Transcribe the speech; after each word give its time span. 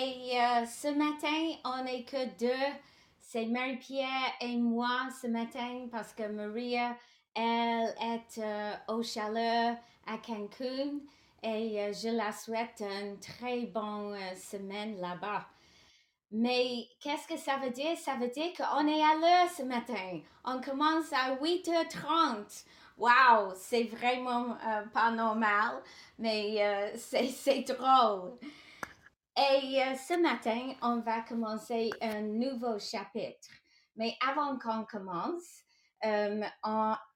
Et 0.00 0.40
euh, 0.40 0.64
ce 0.64 0.88
matin, 0.88 1.58
on 1.64 1.84
n'est 1.84 2.04
que 2.04 2.24
deux. 2.38 2.74
C'est 3.20 3.44
Marie-Pierre 3.44 4.32
et 4.40 4.56
moi 4.56 5.08
ce 5.20 5.26
matin 5.26 5.88
parce 5.92 6.14
que 6.14 6.26
Maria, 6.26 6.96
elle 7.34 7.94
est 8.00 8.38
euh, 8.38 8.72
au 8.88 9.02
chaleur 9.02 9.76
à 10.06 10.16
Cancun 10.16 11.00
et 11.42 11.80
euh, 11.80 11.92
je 11.92 12.08
la 12.16 12.32
souhaite 12.32 12.80
une 12.80 13.18
très 13.20 13.66
bonne 13.66 14.16
semaine 14.36 14.98
là-bas. 15.00 15.46
Mais 16.32 16.88
qu'est-ce 17.00 17.26
que 17.26 17.36
ça 17.38 17.56
veut 17.56 17.70
dire? 17.70 17.96
Ça 17.98 18.14
veut 18.14 18.28
dire 18.28 18.52
qu'on 18.56 18.86
est 18.86 19.02
à 19.02 19.14
l'heure 19.16 19.50
ce 19.54 19.64
matin. 19.64 20.20
On 20.44 20.60
commence 20.60 21.12
à 21.12 21.34
8h30. 21.36 22.64
Wow, 22.96 23.54
c'est 23.56 23.84
vraiment 23.84 24.56
euh, 24.66 24.82
pas 24.92 25.10
normal, 25.10 25.82
mais 26.18 26.56
euh, 26.60 26.90
c'est 26.96 27.62
drôle. 27.62 28.38
Et 29.40 29.82
euh, 29.82 29.94
ce 29.94 30.20
matin, 30.20 30.74
on 30.82 31.00
va 31.00 31.22
commencer 31.22 31.88
un 32.02 32.20
nouveau 32.20 32.78
chapitre. 32.78 33.48
Mais 33.96 34.14
avant 34.28 34.58
qu'on 34.58 34.84
commence, 34.84 35.62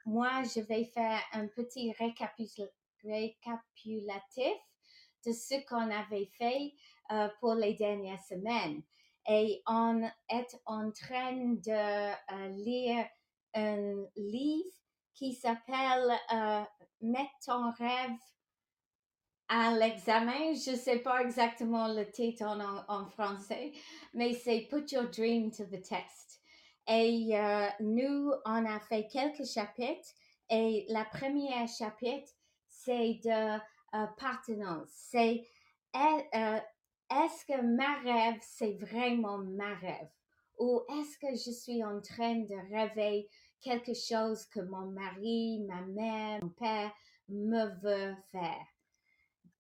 moi, 0.07 0.43
je 0.43 0.61
vais 0.61 0.87
faire 0.87 1.21
un 1.33 1.47
petit 1.49 1.93
récapitulatif 1.93 2.73
de 5.27 5.33
ce 5.33 5.63
qu'on 5.67 5.91
avait 5.91 6.31
fait 6.39 6.73
pour 7.41 7.55
les 7.55 7.75
dernières 7.75 8.23
semaines. 8.23 8.83
Et 9.29 9.63
on 9.67 10.03
est 10.31 10.59
en 10.65 10.91
train 10.93 11.35
de 11.35 12.55
lire 12.55 13.07
un 13.55 14.07
livre 14.17 14.71
qui 15.15 15.35
s'appelle 15.35 16.11
euh, 16.33 16.63
Mettre 17.01 17.33
ton 17.45 17.73
rêve 17.73 18.17
à 19.55 19.71
l'examen. 19.71 20.53
Je 20.55 20.73
ne 20.73 20.77
sais 20.77 20.99
pas 20.99 21.23
exactement 21.23 21.87
le 21.87 22.11
titre 22.11 22.45
en, 22.45 23.07
français, 23.07 23.73
mais 24.13 24.33
c'est 24.33 24.67
Put 24.69 24.93
Your 24.93 25.09
Dream 25.09 25.53
to 25.53 25.65
the 25.65 25.81
Test. 25.81 26.41
Et 26.89 27.31
euh, 27.33 27.69
nous, 27.81 28.33
on 28.45 28.67
a 28.67 28.81
fait 28.81 29.07
quelques 29.07 29.47
chapitres 29.47 30.11
et 30.51 30.85
la 30.89 31.05
première 31.05 31.69
chapitre, 31.69 32.33
c'est 32.69 33.21
de 33.25 33.59
euh, 33.95 34.87
C'est 34.89 35.47
euh, 35.95 36.59
est-ce 37.11 37.47
que 37.47 37.61
ma 37.63 38.01
rêve, 38.01 38.41
c'est 38.43 38.75
vraiment 38.75 39.39
ma 39.39 39.75
rêve? 39.77 40.11
Ou 40.59 40.83
est-ce 40.99 41.17
que 41.19 41.33
je 41.33 41.53
suis 41.53 41.85
en 41.85 42.01
train 42.01 42.41
de 42.41 42.75
rêver 42.75 43.29
quelque 43.61 43.95
chose 43.95 44.45
que 44.47 44.61
mon 44.61 44.91
mari, 44.91 45.61
ma 45.67 45.83
mère, 45.83 46.43
mon 46.43 46.51
père 46.51 46.93
me 47.29 47.67
veut 47.81 48.17
faire? 48.33 48.74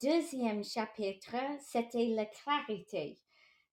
Deuxième 0.04 0.62
chapitre, 0.62 1.34
c'était 1.62 2.08
la 2.08 2.26
clarité. 2.26 3.18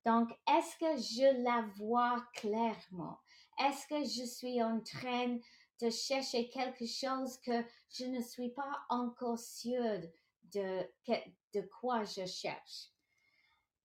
Donc, 0.05 0.29
est-ce 0.47 0.77
que 0.77 0.95
je 0.95 1.43
la 1.43 1.65
vois 1.75 2.25
clairement? 2.35 3.19
Est-ce 3.59 3.85
que 3.85 4.01
je 4.05 4.25
suis 4.25 4.63
en 4.63 4.79
train 4.79 5.37
de 5.81 5.89
chercher 5.89 6.47
quelque 6.47 6.85
chose 6.85 7.37
que 7.41 7.65
je 7.89 8.05
ne 8.05 8.21
suis 8.21 8.47
pas 8.51 8.79
encore 8.87 9.39
sûre 9.39 9.99
de, 10.53 10.79
de 11.53 11.61
quoi 11.81 12.05
je 12.05 12.25
cherche? 12.25 12.87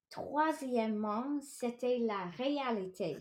Troisièmement, 0.08 1.40
c'était 1.40 1.98
la 1.98 2.26
réalité. 2.36 3.16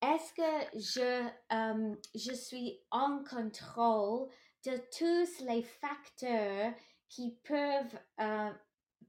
Est-ce 0.00 0.34
que 0.34 0.80
je, 0.80 1.28
euh, 1.52 1.94
je 2.16 2.32
suis 2.32 2.80
en 2.90 3.22
contrôle 3.22 4.28
de 4.64 4.76
tous 4.98 5.44
les 5.44 5.62
facteurs 5.62 6.74
qui 7.12 7.36
peuvent, 7.44 7.98
euh, 8.20 8.50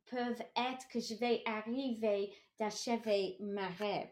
peuvent 0.05 0.43
être 0.55 0.87
que 0.89 0.99
je 0.99 1.15
vais 1.15 1.41
arriver 1.45 2.33
d'achever 2.59 3.37
ma 3.39 3.67
rêve? 3.69 4.11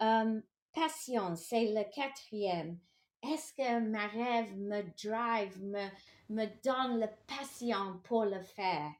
Euh, 0.00 0.40
patience, 0.72 1.42
c'est 1.42 1.72
le 1.74 1.84
quatrième. 1.94 2.78
Est-ce 3.22 3.52
que 3.52 3.80
ma 3.80 4.06
rêve 4.06 4.56
me 4.56 4.82
drive, 5.04 5.62
me, 5.62 5.88
me 6.30 6.46
donne 6.62 6.98
la 6.98 7.08
passion 7.08 8.00
pour 8.04 8.24
le 8.24 8.40
faire? 8.40 8.92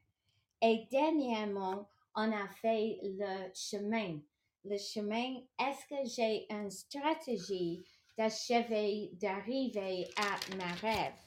Et 0.61 0.85
dernièrement, 0.91 1.89
on 2.13 2.31
a 2.31 2.47
fait 2.49 2.99
le 3.03 3.49
chemin 3.53 4.19
le 4.67 4.77
chemin, 4.77 5.39
est-ce 5.59 5.85
que 5.87 6.09
j'ai 6.09 6.45
une 6.51 6.69
stratégie 6.69 7.83
d'achever, 8.17 9.11
d'arriver 9.13 10.07
à 10.17 10.55
ma 10.55 10.73
rêve? 10.73 11.26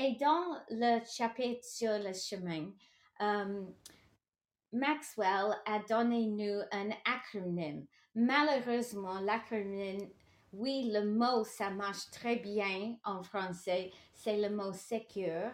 Et 0.00 0.12
dans 0.12 0.56
le 0.70 1.04
chapitre 1.04 1.64
sur 1.64 1.98
le 1.98 2.12
chemin, 2.12 2.70
euh, 3.20 3.64
Maxwell 4.72 5.56
a 5.66 5.80
donné 5.88 6.24
nous 6.26 6.60
un 6.70 6.90
acronyme. 7.04 7.84
Malheureusement, 8.14 9.18
l'acronyme, 9.18 10.08
oui, 10.52 10.88
le 10.92 11.04
mot, 11.04 11.42
ça 11.42 11.70
marche 11.70 12.10
très 12.12 12.36
bien 12.36 12.96
en 13.02 13.24
français, 13.24 13.90
c'est 14.14 14.36
le 14.36 14.54
mot 14.54 14.72
secure. 14.72 15.50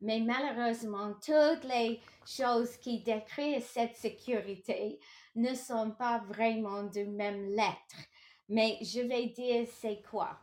Mais 0.00 0.18
malheureusement, 0.18 1.14
toutes 1.24 1.62
les 1.62 2.00
choses 2.26 2.76
qui 2.78 3.00
décrivent 3.00 3.62
cette 3.62 3.94
sécurité 3.94 4.98
ne 5.36 5.54
sont 5.54 5.92
pas 5.92 6.18
vraiment 6.18 6.82
de 6.82 7.04
même 7.04 7.46
lettre. 7.50 8.08
Mais 8.48 8.76
je 8.82 9.02
vais 9.02 9.26
dire 9.26 9.68
c'est 9.80 10.02
quoi. 10.02 10.36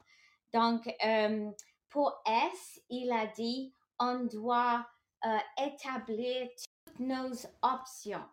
Donc, 0.53 0.88
euh, 1.06 1.51
pour 1.91 2.22
S, 2.25 2.81
il 2.90 3.12
a 3.12 3.28
dit, 3.28 3.74
on 4.00 4.25
doit 4.25 4.88
euh, 5.25 5.38
établir 5.59 6.50
toutes 6.88 7.00
nos 7.00 7.31
options. 7.62 8.25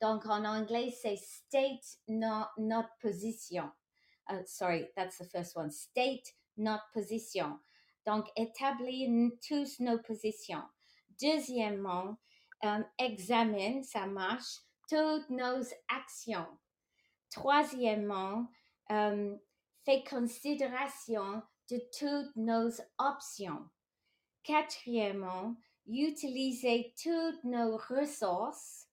Donc, 0.00 0.26
en 0.26 0.44
anglais, 0.44 0.94
c'est 1.02 1.16
state 1.16 1.98
not, 2.06 2.48
not 2.58 2.84
position. 3.00 3.72
Uh, 4.28 4.42
sorry, 4.44 4.88
that's 4.94 5.18
the 5.18 5.24
first 5.24 5.56
one. 5.56 5.70
State 5.70 6.34
not 6.56 6.80
position. 6.92 7.58
Donc, 8.06 8.26
établir 8.36 9.08
tous 9.48 9.80
nos 9.80 9.98
positions. 9.98 10.62
Deuxièmement, 11.20 12.18
euh, 12.64 12.82
examine, 12.98 13.82
ça 13.82 14.06
marche, 14.06 14.60
toutes 14.88 15.30
nos 15.30 15.62
actions. 15.88 16.46
Troisièmement, 17.30 18.46
euh, 18.90 19.36
fait 19.84 20.04
considération 20.04 21.42
de 21.70 21.80
toutes 21.98 22.36
nos 22.36 22.70
options. 22.98 23.68
Quatrièmement, 24.42 25.56
utiliser 25.86 26.94
toutes 27.02 27.44
nos 27.44 27.76
ressources. 27.76 28.86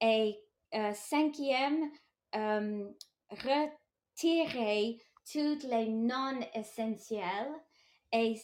Et 0.00 0.38
euh, 0.74 0.92
cinquième, 0.92 1.90
euh, 2.34 2.88
retirer 3.30 5.02
toutes 5.30 5.64
les 5.64 5.88
non 5.88 6.38
essentielles. 6.54 7.52
Et 8.12 8.40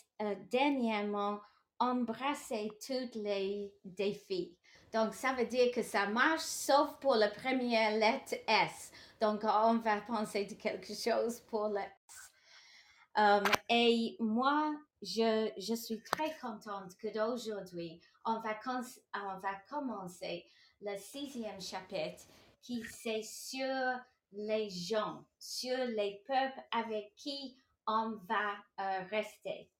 dernièrement, 0.50 1.40
embrasser 1.78 2.70
tous 2.86 3.18
les 3.18 3.72
défis. 3.84 4.56
Donc, 4.92 5.14
ça 5.14 5.32
veut 5.32 5.46
dire 5.46 5.72
que 5.72 5.82
ça 5.82 6.06
marche, 6.06 6.42
sauf 6.42 6.98
pour 7.00 7.16
la 7.16 7.28
première 7.28 7.96
lettre 7.96 8.34
S. 8.46 8.92
Donc, 9.20 9.40
on 9.42 9.78
va 9.78 10.00
penser 10.02 10.44
de 10.44 10.54
quelque 10.54 10.94
chose 10.94 11.40
pour 11.40 11.68
le 11.68 11.80
S. 11.80 12.23
Um, 13.16 13.44
et 13.68 14.16
moi, 14.18 14.74
je, 15.00 15.50
je, 15.56 15.74
suis 15.74 16.02
très 16.02 16.36
contente 16.38 16.96
que 16.96 17.06
d'aujourd'hui, 17.12 18.00
on 18.24 18.42
on 18.42 19.38
va 19.38 19.54
commencer 19.68 20.44
le 20.80 20.96
sixième 20.98 21.60
chapitre 21.60 22.24
qui 22.60 22.82
c'est 22.90 23.22
sur 23.22 24.00
les 24.32 24.68
gens, 24.68 25.24
sur 25.38 25.76
les 25.76 26.22
peuples 26.26 26.62
avec 26.72 27.14
qui 27.14 27.56
on 27.86 28.18
va 28.28 28.54
euh, 28.80 29.04
rester. 29.10 29.70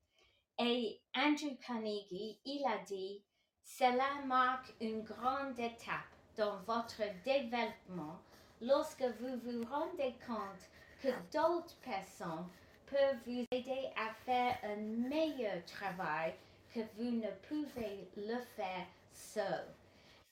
Et 0.59 1.01
Andrew 1.17 1.57
Carnegie, 1.67 2.39
il 2.45 2.65
a 2.67 2.79
dit, 2.85 3.25
cela 3.65 4.25
marque 4.27 4.73
une 4.81 5.03
grande 5.03 5.59
étape 5.59 6.07
dans 6.37 6.61
votre 6.63 7.03
développement 7.25 8.21
lorsque 8.61 9.03
vous 9.03 9.37
vous 9.43 9.65
rendez 9.65 10.15
compte 10.27 10.71
que 11.03 11.09
d'autres 11.33 11.77
personnes 11.81 12.49
peuvent 12.87 13.19
vous 13.27 13.45
aider 13.51 13.91
à 13.97 14.13
faire 14.25 14.57
un 14.65 14.77
meilleur 14.77 15.65
travail 15.67 16.35
que 16.73 16.81
vous 16.97 17.11
ne 17.11 17.31
pouvez 17.49 18.09
le 18.17 18.39
faire 18.57 18.87
seul. 19.13 19.67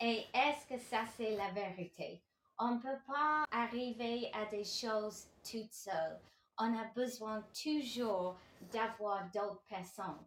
Et 0.00 0.26
est-ce 0.34 0.66
que 0.74 0.80
ça 0.80 1.04
c'est 1.16 1.36
la 1.36 1.50
vérité? 1.50 2.20
On 2.58 2.76
ne 2.76 2.80
peut 2.80 3.00
pas 3.06 3.44
arriver 3.50 4.30
à 4.34 4.46
des 4.46 4.64
choses 4.64 5.26
toutes 5.48 5.72
seules. 5.72 6.18
On 6.58 6.76
a 6.76 6.84
besoin 6.94 7.42
toujours 7.62 8.36
d'avoir 8.72 9.24
d'autres 9.32 9.62
personnes. 9.68 10.24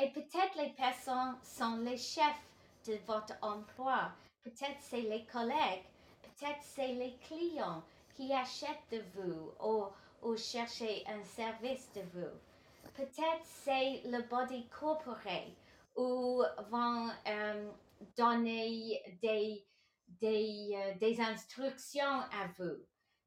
Et 0.00 0.10
peut-être 0.10 0.56
les 0.56 0.70
personnes 0.70 1.36
sont 1.42 1.78
les 1.78 1.96
chefs 1.96 2.46
de 2.86 2.94
votre 3.06 3.34
emploi, 3.42 4.12
peut-être 4.42 4.78
c'est 4.80 5.02
les 5.02 5.24
collègues, 5.24 5.84
peut-être 6.22 6.62
c'est 6.62 6.92
les 6.92 7.16
clients 7.28 7.82
qui 8.14 8.32
achètent 8.32 8.90
de 8.90 9.02
vous 9.14 9.52
ou, 9.62 9.84
ou 10.22 10.36
cherchent 10.36 11.04
un 11.06 11.22
service 11.24 11.88
de 11.94 12.02
vous. 12.12 12.38
Peut-être 12.94 13.44
c'est 13.44 14.02
le 14.06 14.22
body 14.28 14.66
corporate 14.68 15.54
ou 15.96 16.42
vont 16.70 17.08
euh, 17.26 17.70
donner 18.16 19.02
des, 19.22 19.64
des, 20.20 20.70
euh, 20.74 20.94
des 20.98 21.20
instructions 21.20 22.20
à 22.32 22.46
vous. 22.58 22.78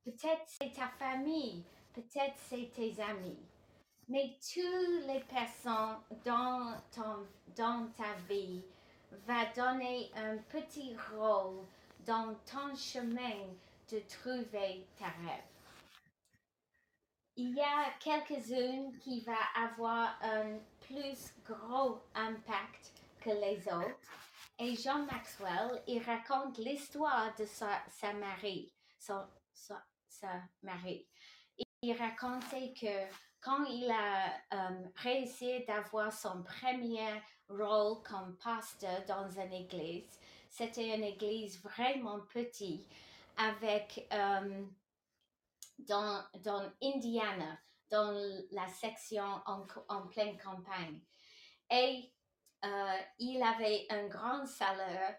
Peut-être 0.04 0.44
c'est 0.46 0.74
ta 0.74 0.88
famille, 1.00 1.64
peut-être 1.94 2.36
c'est 2.50 2.72
tes 2.74 3.02
amis. 3.02 3.40
Mais 4.08 4.38
toutes 4.42 5.08
les 5.08 5.22
personnes 5.22 5.98
dans, 6.26 6.76
ton, 6.94 7.28
dans 7.56 7.88
ta 7.96 8.14
vie 8.28 8.62
va 9.28 9.46
donner 9.56 10.12
un 10.16 10.38
petit 10.50 10.96
rôle 11.14 11.66
dans 12.06 12.34
ton 12.46 12.76
chemin 12.76 13.48
de 13.92 14.00
trouver 14.10 14.86
ta 14.98 15.06
rêve. 15.06 15.51
Il 17.38 17.56
y 17.56 17.62
a 17.62 17.92
quelques-unes 18.00 18.98
qui 19.00 19.22
vont 19.22 19.34
avoir 19.56 20.18
un 20.22 20.60
plus 20.82 21.34
gros 21.46 22.00
impact 22.14 22.94
que 23.22 23.30
les 23.30 23.68
autres. 23.68 24.12
Et 24.60 24.76
Jean 24.76 25.06
Maxwell, 25.06 25.82
il 25.88 26.04
raconte 26.04 26.58
l'histoire 26.58 27.34
de 27.40 27.46
sa, 27.46 27.82
sa 27.90 28.14
mari, 28.14 28.72
son, 29.00 29.26
sa, 29.54 29.82
sa 30.08 30.42
mari. 30.62 31.08
Il 31.82 31.98
racontait 31.98 32.74
que 32.80 33.12
quand 33.40 33.64
il 33.66 33.90
a 33.90 34.28
euh, 34.54 34.84
réussi 34.98 35.64
d'avoir 35.66 36.14
son 36.14 36.44
premier 36.44 37.22
rôle 37.50 38.04
comme 38.04 38.38
pasteur 38.38 39.04
dans 39.08 39.28
une 39.30 39.54
église, 39.54 40.20
c'était 40.50 40.96
une 40.96 41.04
église 41.04 41.60
vraiment 41.64 42.20
petite 42.32 42.88
avec 43.38 44.08
euh, 44.14 44.66
dans, 45.88 46.24
dans 46.40 46.72
Indiana, 46.82 47.58
dans 47.90 48.12
la 48.52 48.68
section 48.68 49.42
en, 49.46 49.66
en 49.90 50.08
pleine 50.08 50.38
campagne. 50.38 51.02
Et 51.70 52.12
euh, 52.64 52.98
il 53.18 53.42
avait 53.42 53.88
un 53.90 54.08
grand 54.08 54.46
salaire, 54.46 55.18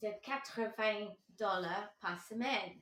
de 0.00 0.08
80 0.22 1.14
dollars 1.28 1.92
par 2.00 2.20
semaine. 2.20 2.80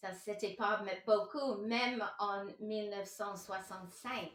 Ça, 0.00 0.12
c'était 0.12 0.54
pas 0.54 0.82
beaucoup, 1.06 1.56
même 1.62 2.04
en 2.18 2.44
1965. 2.60 4.30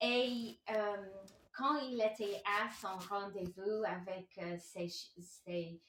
Et 0.00 0.58
euh, 0.70 1.06
quand 1.52 1.76
il 1.78 2.00
était 2.00 2.42
à 2.44 2.68
son 2.80 2.98
rendez-vous 3.08 3.84
avec 3.84 4.36
euh, 4.38 4.56
ses, 4.58 4.88
ses 4.88 5.80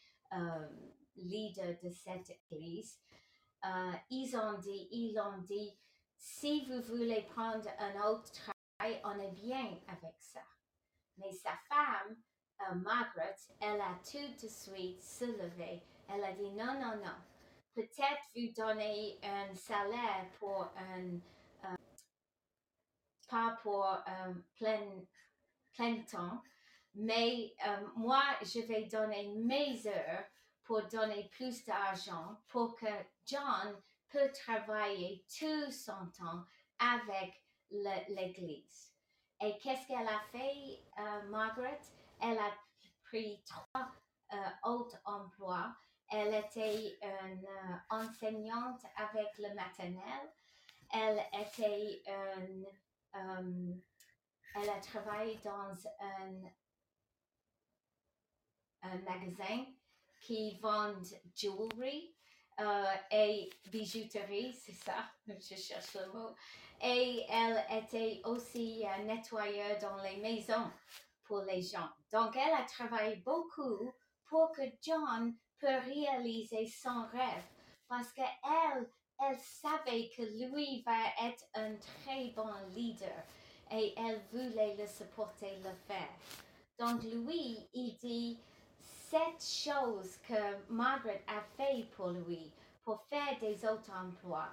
leaders 1.15 1.77
de 1.83 1.89
cette 1.89 2.31
église, 2.51 3.00
ils 4.09 4.35
ont 4.35 4.57
dit, 4.59 4.88
ils 4.91 5.19
ont 5.19 5.38
dit, 5.39 5.77
si 6.17 6.65
vous 6.65 6.81
voulez 6.81 7.21
prendre 7.23 7.67
un 7.79 8.09
autre 8.09 8.31
travail, 8.31 9.01
on 9.03 9.19
est 9.19 9.31
bien 9.31 9.79
avec 9.88 10.15
ça. 10.19 10.41
Mais 11.17 11.31
sa 11.31 11.51
femme, 11.67 12.15
euh, 12.61 12.75
Margaret, 12.75 13.35
elle 13.59 13.81
a 13.81 14.00
tout 14.03 14.33
de 14.41 14.47
suite 14.47 15.01
se 15.01 15.25
levé. 15.25 15.81
Elle 16.09 16.23
a 16.23 16.33
dit 16.33 16.51
non, 16.51 16.73
non, 16.73 16.95
non. 16.97 17.15
Peut-être 17.73 18.23
vous 18.35 18.51
donnez 18.56 19.19
un 19.23 19.53
salaire 19.56 20.29
pour 20.39 20.63
un, 20.75 21.19
euh, 21.65 21.75
pas 23.29 23.57
pour 23.62 23.85
plein, 24.55 25.05
plein 25.73 26.01
temps, 26.03 26.41
mais 26.95 27.53
euh, 27.65 27.88
moi, 27.95 28.23
je 28.41 28.59
vais 28.62 28.85
donner 28.85 29.27
mes 29.35 29.88
heures 29.88 30.25
pour 30.69 30.83
donner 30.83 31.27
plus 31.30 31.66
d'argent 31.66 32.39
pour 32.48 32.75
que 32.75 32.86
John 33.25 33.75
peut 34.07 34.31
travailler 34.31 35.25
tout 35.27 35.71
son 35.71 36.06
temps 36.16 36.45
avec 36.77 37.44
l'Église. 37.71 38.94
Et 39.42 39.57
qu'est-ce 39.57 39.88
qu'elle 39.88 40.07
a 40.07 40.19
fait, 40.31 40.83
euh, 41.00 41.24
Margaret? 41.30 41.81
Elle 42.21 42.38
a 42.38 42.51
pris 43.04 43.44
trois 43.48 43.92
euh, 44.31 44.69
autres 44.69 45.00
emplois. 45.06 45.75
Elle 46.12 46.36
était 46.36 47.00
une 47.01 47.48
euh, 47.48 47.75
enseignante 47.89 48.83
avec 48.95 49.39
le 49.39 49.56
maternel. 49.56 50.31
Elle 50.94 51.19
était 51.33 52.04
une, 53.15 53.81
elle 54.54 54.69
a 54.69 54.80
travaillé 54.81 55.39
dans 55.44 55.74
un, 56.00 56.44
un 58.83 58.98
magasin 59.00 59.65
qui 60.19 60.57
vend 60.60 60.95
jewelry 61.36 62.13
et 63.12 63.50
bijouterie, 63.71 64.54
c'est 64.54 64.74
ça, 64.74 65.10
je 65.27 65.56
cherche 65.56 65.94
le 65.95 66.12
mot 66.12 66.36
et 66.81 67.25
elle 67.30 67.63
était 67.83 68.21
aussi 68.25 68.86
euh, 68.86 69.04
nettoyeur 69.04 69.77
dans 69.80 70.01
les 70.01 70.18
maisons 70.18 70.71
pour 71.25 71.42
les 71.42 71.62
gens. 71.62 71.89
Donc, 72.12 72.36
elle 72.36 72.54
a 72.54 72.63
travaillé 72.63 73.18
beaucoup 73.18 73.92
pour 74.25 74.51
que 74.51 74.62
John 74.81 75.36
peut 75.60 75.80
réaliser 75.86 76.68
son 76.68 77.06
rêve 77.12 77.44
parce 77.88 78.12
qu'elle, 78.13 78.89
elle 79.19 79.38
savait 79.39 80.10
que 80.15 80.22
lui 80.22 80.83
va 80.86 81.27
être 81.27 81.44
un 81.56 81.75
très 81.75 82.30
bon 82.30 82.54
leader 82.74 83.24
et 83.72 83.94
elle 83.98 84.22
voulait 84.31 84.75
le 84.77 84.88
supporter 84.88 85.57
le 85.57 85.74
faire. 85.88 86.10
Donc, 86.80 87.04
lui, 87.04 87.68
il 87.74 87.98
dit 88.01 88.39
cette 89.09 89.44
chose 89.44 90.17
que 90.27 90.71
Margaret 90.71 91.23
a 91.27 91.41
fait 91.57 91.88
pour 91.95 92.09
lui, 92.09 92.51
pour 92.83 93.01
faire 93.09 93.39
des 93.39 93.65
autres 93.65 93.91
emplois 93.91 94.50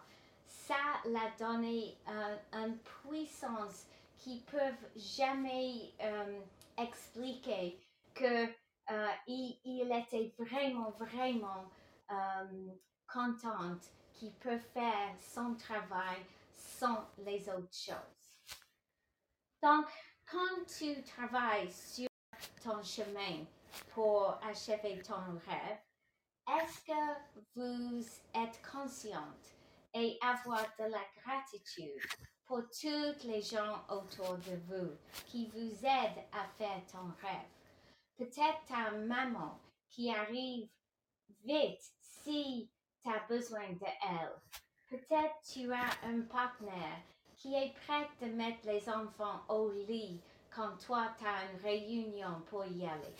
ça 0.66 0.74
l'a 1.04 1.30
donné 1.38 1.96
euh, 2.08 2.36
une 2.52 2.78
puissance 2.78 3.86
qui 4.18 4.40
peuvent 4.50 4.88
jamais 4.96 5.92
euh, 6.00 6.40
expliquer 6.76 7.78
que 8.14 8.46
euh, 8.90 9.08
il, 9.26 9.92
était 9.92 10.32
vraiment 10.38 10.90
vraiment 10.90 11.68
content 13.12 13.76
qu'il 14.14 14.32
peut 14.34 14.58
faire 14.58 15.14
son 15.20 15.54
travail 15.54 16.24
sans 16.52 17.04
les 17.18 17.48
autres 17.48 17.74
choses. 17.74 18.58
Donc, 19.62 19.86
quand 20.30 20.64
tu 20.66 21.02
travailles 21.02 21.70
sur 21.72 22.08
ton 22.62 22.82
chemin 22.82 23.44
pour 23.94 24.38
achever 24.42 25.02
ton 25.02 25.38
rêve, 25.46 25.78
est-ce 26.48 26.80
que 26.84 27.46
vous 27.54 28.06
êtes 28.34 28.60
consciente 28.70 29.56
et 29.94 30.18
avoir 30.22 30.62
de 30.78 30.84
la 30.84 31.02
gratitude 31.22 32.00
pour 32.44 32.60
toutes 32.62 33.24
les 33.24 33.42
gens 33.42 33.84
autour 33.88 34.36
de 34.38 34.56
vous 34.68 34.96
qui 35.26 35.48
vous 35.48 35.84
aident 35.84 36.24
à 36.32 36.46
faire 36.56 36.82
ton 36.90 37.12
rêve? 37.20 37.50
Peut-être 38.16 38.64
ta 38.68 38.92
maman 38.92 39.58
qui 39.88 40.10
arrive 40.10 40.68
vite 41.44 41.82
si 42.00 42.70
tu 43.02 43.10
as 43.10 43.26
besoin 43.28 43.72
d'elle. 43.72 44.32
Peut-être 44.88 45.34
tu 45.52 45.72
as 45.72 46.06
un 46.06 46.20
partenaire 46.22 47.02
qui 47.34 47.54
est 47.54 47.74
prêt 47.86 48.08
de 48.20 48.32
mettre 48.32 48.66
les 48.66 48.88
enfants 48.88 49.40
au 49.48 49.70
lit 49.70 50.20
quand 50.54 50.76
toi 50.78 51.14
tu 51.18 51.26
as 51.26 51.50
une 51.50 51.60
réunion 51.60 52.40
pour 52.48 52.64
y 52.64 52.86
aller. 52.86 53.14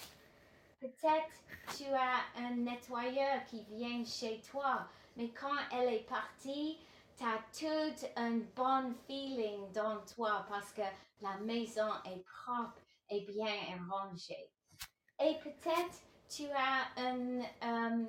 Peut-être 0.87 1.77
tu 1.77 1.85
as 1.93 2.45
un 2.45 2.55
nettoyeur 2.57 3.45
qui 3.47 3.65
vient 3.65 4.05
chez 4.05 4.41
toi 4.51 4.87
mais 5.17 5.31
quand 5.31 5.57
elle 5.73 5.95
est 5.95 6.07
partie, 6.07 6.79
tu 7.17 7.25
as 7.25 7.41
tout 7.59 8.07
un 8.17 8.39
bon 8.55 8.95
feeling 9.07 9.73
dans 9.73 9.99
toi 10.15 10.45
parce 10.49 10.73
que 10.73 10.83
la 11.23 11.39
maison 11.39 11.89
est 12.05 12.23
propre 12.45 12.79
et 13.11 13.23
bien 13.23 13.79
rangée. 13.91 14.51
Et 15.19 15.35
peut-être 15.43 16.03
tu 16.29 16.45
as 16.51 17.01
une 17.01 17.43
euh, 17.65 18.05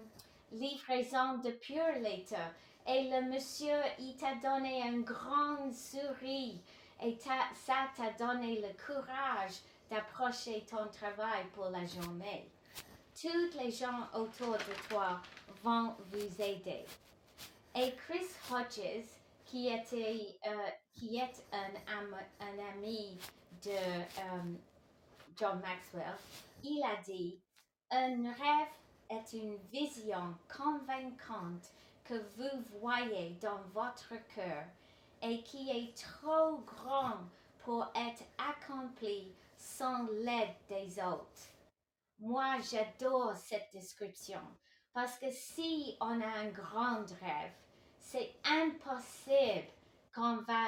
livraison 0.51 1.37
de 1.37 1.51
Pure 1.51 2.01
Later 2.01 2.51
et 2.85 3.09
le 3.09 3.31
monsieur, 3.31 3.81
il 3.99 4.17
t'a 4.17 4.35
donné 4.35 4.83
un 4.83 4.99
grand 4.99 5.71
sourire 5.71 6.59
et 7.01 7.17
ça 7.17 7.87
t'a 7.95 8.11
donné 8.13 8.61
le 8.61 8.73
courage 8.85 9.61
d'approcher 9.89 10.65
ton 10.69 10.87
travail 10.89 11.45
pour 11.53 11.69
la 11.69 11.85
journée. 11.85 12.51
Toutes 13.19 13.55
les 13.55 13.71
gens 13.71 14.07
autour 14.13 14.53
de 14.53 14.87
toi 14.89 15.19
vont 15.63 15.95
vous 16.11 16.41
aider. 16.41 16.85
Et 17.75 17.91
Chris 17.95 18.27
Hodges, 18.51 19.07
qui, 19.43 19.69
était, 19.69 20.37
euh, 20.45 20.69
qui 20.93 21.17
est 21.17 21.43
un, 21.51 22.03
un 22.39 22.73
ami 22.73 23.17
de 23.65 23.71
euh, 23.71 24.53
John 25.35 25.59
Maxwell, 25.61 26.15
il 26.63 26.83
a 26.83 27.01
dit, 27.01 27.39
un 27.89 28.31
rêve 28.33 28.69
est 29.09 29.33
une 29.33 29.57
vision 29.71 30.35
convaincante 30.55 31.71
que 32.03 32.21
vous 32.37 32.79
voyez 32.79 33.35
dans 33.41 33.61
votre 33.73 34.13
cœur 34.35 34.63
et 35.23 35.41
qui 35.41 35.71
est 35.71 35.97
trop 35.97 36.57
grand 36.59 37.17
pour 37.65 37.83
être 37.95 38.23
accompli 38.37 39.33
sans 39.57 40.05
l'aide 40.23 40.53
des 40.69 41.01
autres. 41.01 41.56
Moi, 42.19 42.59
j'adore 42.71 43.35
cette 43.35 43.71
description 43.71 44.41
parce 44.93 45.17
que 45.19 45.31
si 45.31 45.97
on 46.01 46.21
a 46.21 46.27
un 46.27 46.49
grand 46.49 47.05
rêve, 47.21 47.53
c'est 47.99 48.35
impossible 48.43 49.67
qu'on 50.13 50.37
va 50.37 50.67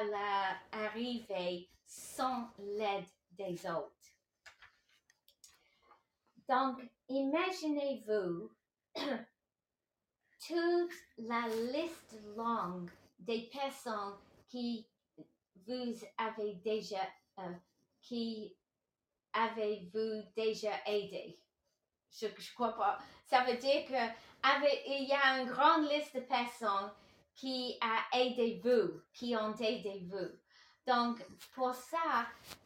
arriver 0.72 1.70
sans 1.86 2.50
l'aide 2.60 3.08
des 3.32 3.66
autres. 3.66 3.96
Donc, 6.48 6.80
Imaginez-vous 7.10 8.52
toute 10.48 10.94
la 11.18 11.48
liste 11.48 12.16
longue 12.38 12.92
des 13.18 13.50
personnes 13.52 14.16
qui 14.48 14.86
vous 15.66 15.96
avez 16.18 16.54
déjà, 16.64 17.02
euh, 17.40 17.52
qui 18.00 18.56
avez-vous 19.44 20.24
déjà 20.36 20.72
aidé? 20.86 21.38
Je, 22.12 22.28
je 22.38 22.54
crois 22.54 22.76
pas. 22.76 22.98
Ça 23.26 23.44
veut 23.44 23.58
dire 23.58 23.86
que 23.86 23.94
avec, 24.42 24.84
il 24.88 25.08
y 25.08 25.14
a 25.14 25.40
une 25.40 25.50
grande 25.50 25.90
liste 25.90 26.16
de 26.16 26.22
personnes 26.22 26.92
qui 27.36 27.78
a 27.82 28.18
aidé 28.18 28.60
vous, 28.64 29.02
qui 29.14 29.36
ont 29.36 29.56
aidé 29.56 30.06
vous. 30.10 30.40
Donc, 30.86 31.24
pour 31.54 31.74
ça, 31.74 32.26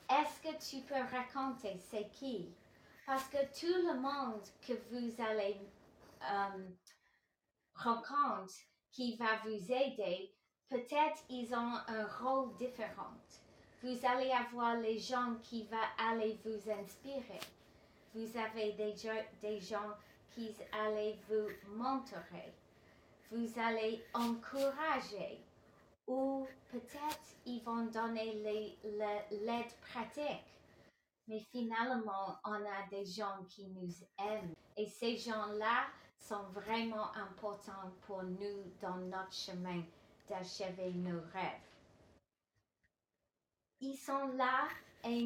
est-ce 0.10 0.42
que 0.42 0.70
tu 0.70 0.86
peux 0.86 0.96
raconter 0.96 1.78
c'est 1.78 2.10
qui? 2.12 2.54
Parce 3.06 3.26
que 3.26 3.38
tout 3.60 3.88
le 3.88 4.00
monde 4.00 4.42
que 4.66 4.74
vous 4.90 5.22
allez 5.22 5.60
euh, 6.22 6.70
rencontrer 7.76 8.64
qui 8.92 9.18
va 9.18 9.38
vous 9.44 9.72
aider, 9.72 10.34
peut-être 10.70 11.20
ils 11.30 11.54
ont 11.54 11.78
un 11.88 12.08
rôle 12.22 12.56
différent. 12.56 13.18
Vous 13.84 14.00
allez 14.06 14.32
avoir 14.32 14.78
les 14.78 14.98
gens 14.98 15.36
qui 15.44 15.64
vont 15.64 15.78
aller 15.98 16.40
vous 16.46 16.72
inspirer. 16.72 17.42
Vous 18.16 18.38
avez 18.38 18.72
des, 18.74 18.96
des 19.42 19.60
gens 19.60 19.92
qui 20.34 20.56
allaient 20.72 21.18
vous 21.28 21.50
montrer. 21.76 22.54
Vous 23.30 23.60
allez 23.60 24.02
encourager 24.14 25.42
ou 26.08 26.48
peut-être 26.72 27.36
ils 27.46 27.62
vont 27.62 27.86
donner 27.88 28.72
l'aide 28.84 29.74
pratique. 29.92 30.46
Mais 31.28 31.42
finalement, 31.52 32.38
on 32.46 32.54
a 32.54 32.88
des 32.90 33.06
gens 33.06 33.44
qui 33.50 33.66
nous 33.66 33.94
aiment. 34.18 34.54
Et 34.78 34.88
ces 34.88 35.18
gens-là 35.18 35.88
sont 36.20 36.44
vraiment 36.54 37.12
importants 37.16 37.92
pour 38.08 38.24
nous 38.24 38.64
dans 38.82 38.96
notre 38.96 39.34
chemin 39.34 39.84
d'achever 40.30 40.92
nos 40.94 41.20
rêves. 41.34 41.73
Ils 43.86 43.98
sont 43.98 44.28
là 44.38 44.70
et 45.04 45.26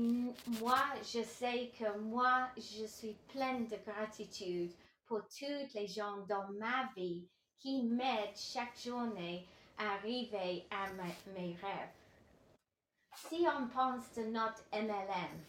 moi, 0.59 0.83
je 1.03 1.21
sais 1.21 1.71
que 1.77 1.95
moi, 1.99 2.49
je 2.57 2.87
suis 2.87 3.15
pleine 3.27 3.67
de 3.67 3.77
gratitude 3.85 4.71
pour 5.05 5.21
tous 5.27 5.75
les 5.75 5.87
gens 5.87 6.17
dans 6.27 6.47
ma 6.53 6.89
vie 6.95 7.27
qui 7.59 7.83
m'aident 7.83 8.35
chaque 8.35 8.75
journée 8.79 9.45
à 9.77 9.93
arriver 9.93 10.65
à 10.71 10.91
mes 11.35 11.55
rêves. 11.61 11.93
Si 13.29 13.45
on 13.45 13.67
pense 13.67 14.11
de 14.15 14.23
notre 14.23 14.63
MLM, 14.73 15.39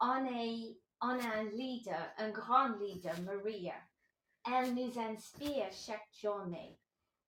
on, 0.00 0.26
est, 0.26 0.76
on 1.00 1.10
a 1.10 1.36
un 1.38 1.44
leader, 1.44 2.10
un 2.18 2.30
grand 2.30 2.70
leader, 2.80 3.14
Maria. 3.20 3.76
Elle 4.44 4.74
nous 4.74 4.98
inspire 4.98 5.70
chaque 5.70 6.08
journée. 6.20 6.76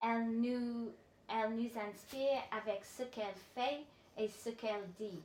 Elle 0.01 0.41
nous, 0.41 0.91
elle 1.29 1.55
nous 1.55 1.71
inspire 1.79 2.43
avec 2.51 2.83
ce 2.83 3.03
qu'elle 3.03 3.39
fait 3.55 3.85
et 4.19 4.27
ce 4.27 4.49
qu'elle 4.49 4.91
dit. 4.99 5.23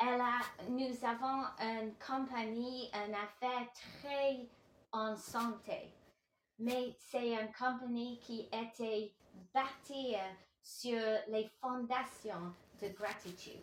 Elle 0.00 0.20
a, 0.20 0.40
nous 0.68 1.04
avons 1.04 1.44
une 1.60 1.92
compagnie, 1.94 2.90
une 2.92 3.14
affaire 3.14 3.68
très 4.00 4.48
en 4.92 5.14
santé, 5.16 5.92
mais 6.58 6.96
c'est 6.98 7.32
une 7.32 7.52
compagnie 7.52 8.18
qui 8.18 8.48
était 8.52 9.12
bâtie 9.52 10.16
sur 10.62 11.00
les 11.28 11.48
fondations 11.60 12.52
de 12.80 12.88
gratitude. 12.88 13.62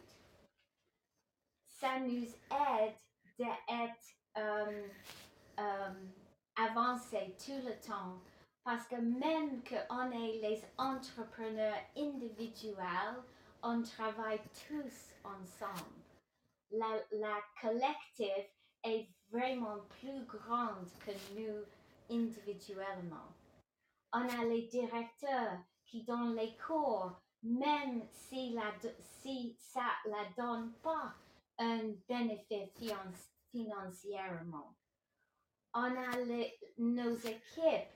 Ça 1.68 2.00
nous 2.00 2.26
aide 2.26 2.96
d'être 3.38 4.16
euh, 4.38 4.88
euh, 5.60 5.94
avancé 6.56 7.36
tout 7.44 7.60
le 7.66 7.74
temps. 7.86 8.20
Parce 8.64 8.86
que 8.88 8.96
même 8.96 9.64
qu'on 9.64 10.12
est 10.12 10.40
les 10.40 10.62
entrepreneurs 10.78 11.80
individuels, 11.98 13.24
on 13.64 13.82
travaille 13.82 14.42
tous 14.68 15.14
ensemble. 15.24 16.02
La, 16.72 17.00
la 17.12 17.40
collective 17.62 18.50
est 18.84 19.08
vraiment 19.32 19.80
plus 20.00 20.26
grande 20.26 20.90
que 21.06 21.12
nous 21.36 21.64
individuellement. 22.10 23.28
On 24.14 24.28
a 24.28 24.44
les 24.46 24.64
directeurs 24.64 25.60
qui 25.86 26.04
donnent 26.04 26.36
les 26.36 26.56
cours, 26.58 27.12
même 27.44 28.04
si, 28.12 28.52
la, 28.52 28.74
si 29.22 29.56
ça 29.58 29.86
ne 30.06 30.12
la 30.12 30.26
donne 30.38 30.74
pas 30.84 31.14
un 31.58 31.94
bénéfice 32.08 33.32
financièrement. 33.52 34.76
On 35.74 35.96
a 35.96 36.18
nos 36.78 37.16
équipes 37.16 37.90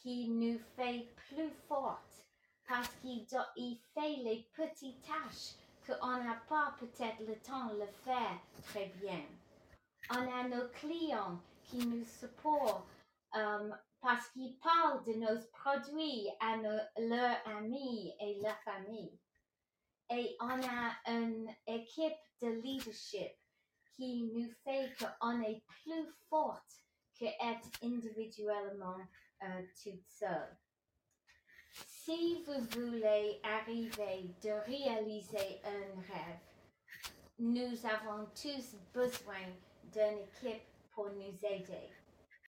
qui 0.00 0.28
nous 0.30 0.58
fait 0.76 1.06
plus 1.28 1.50
fortes 1.68 2.09
parce 2.70 2.88
qu'il 3.02 3.26
fait 3.94 4.16
les 4.22 4.48
petites 4.54 5.02
tâches 5.02 5.56
qu'on 5.84 6.22
n'a 6.22 6.36
pas 6.48 6.72
peut-être 6.78 7.18
le 7.26 7.36
temps 7.40 7.74
de 7.74 7.84
faire 8.04 8.40
très 8.62 8.86
bien. 9.02 9.24
On 10.10 10.14
a 10.14 10.48
nos 10.48 10.68
clients 10.68 11.40
qui 11.64 11.78
nous 11.78 12.04
supportent 12.04 12.86
um, 13.34 13.76
parce 14.00 14.28
qu'ils 14.28 14.56
parlent 14.58 15.02
de 15.04 15.14
nos 15.14 15.40
produits 15.52 16.28
à 16.38 16.56
leurs 16.96 17.56
amis 17.56 18.14
et 18.20 18.40
leur 18.40 18.56
famille 18.62 19.18
et 20.10 20.36
on 20.40 20.62
a 20.62 20.92
une 21.06 21.48
équipe 21.66 22.12
de 22.40 22.48
leadership 22.48 23.32
qui 23.96 24.30
nous 24.32 24.50
fait 24.64 24.92
qu'on 24.98 25.42
est 25.42 25.62
plus 25.66 26.06
forte 26.28 26.84
que 27.18 27.24
être 27.24 27.68
individuellement 27.82 28.98
euh, 29.42 29.62
toute 29.82 30.06
seule. 30.08 30.56
Si 32.04 32.42
vous 32.44 32.60
voulez 32.70 33.38
arriver 33.42 34.30
de 34.42 34.50
réaliser 34.64 35.60
un 35.64 36.00
rêve, 36.00 36.40
nous 37.38 37.84
avons 37.84 38.24
tous 38.34 38.74
besoin 38.94 39.44
d'une 39.92 40.24
équipe 40.24 40.62
pour 40.92 41.10
nous 41.10 41.38
aider. 41.42 41.90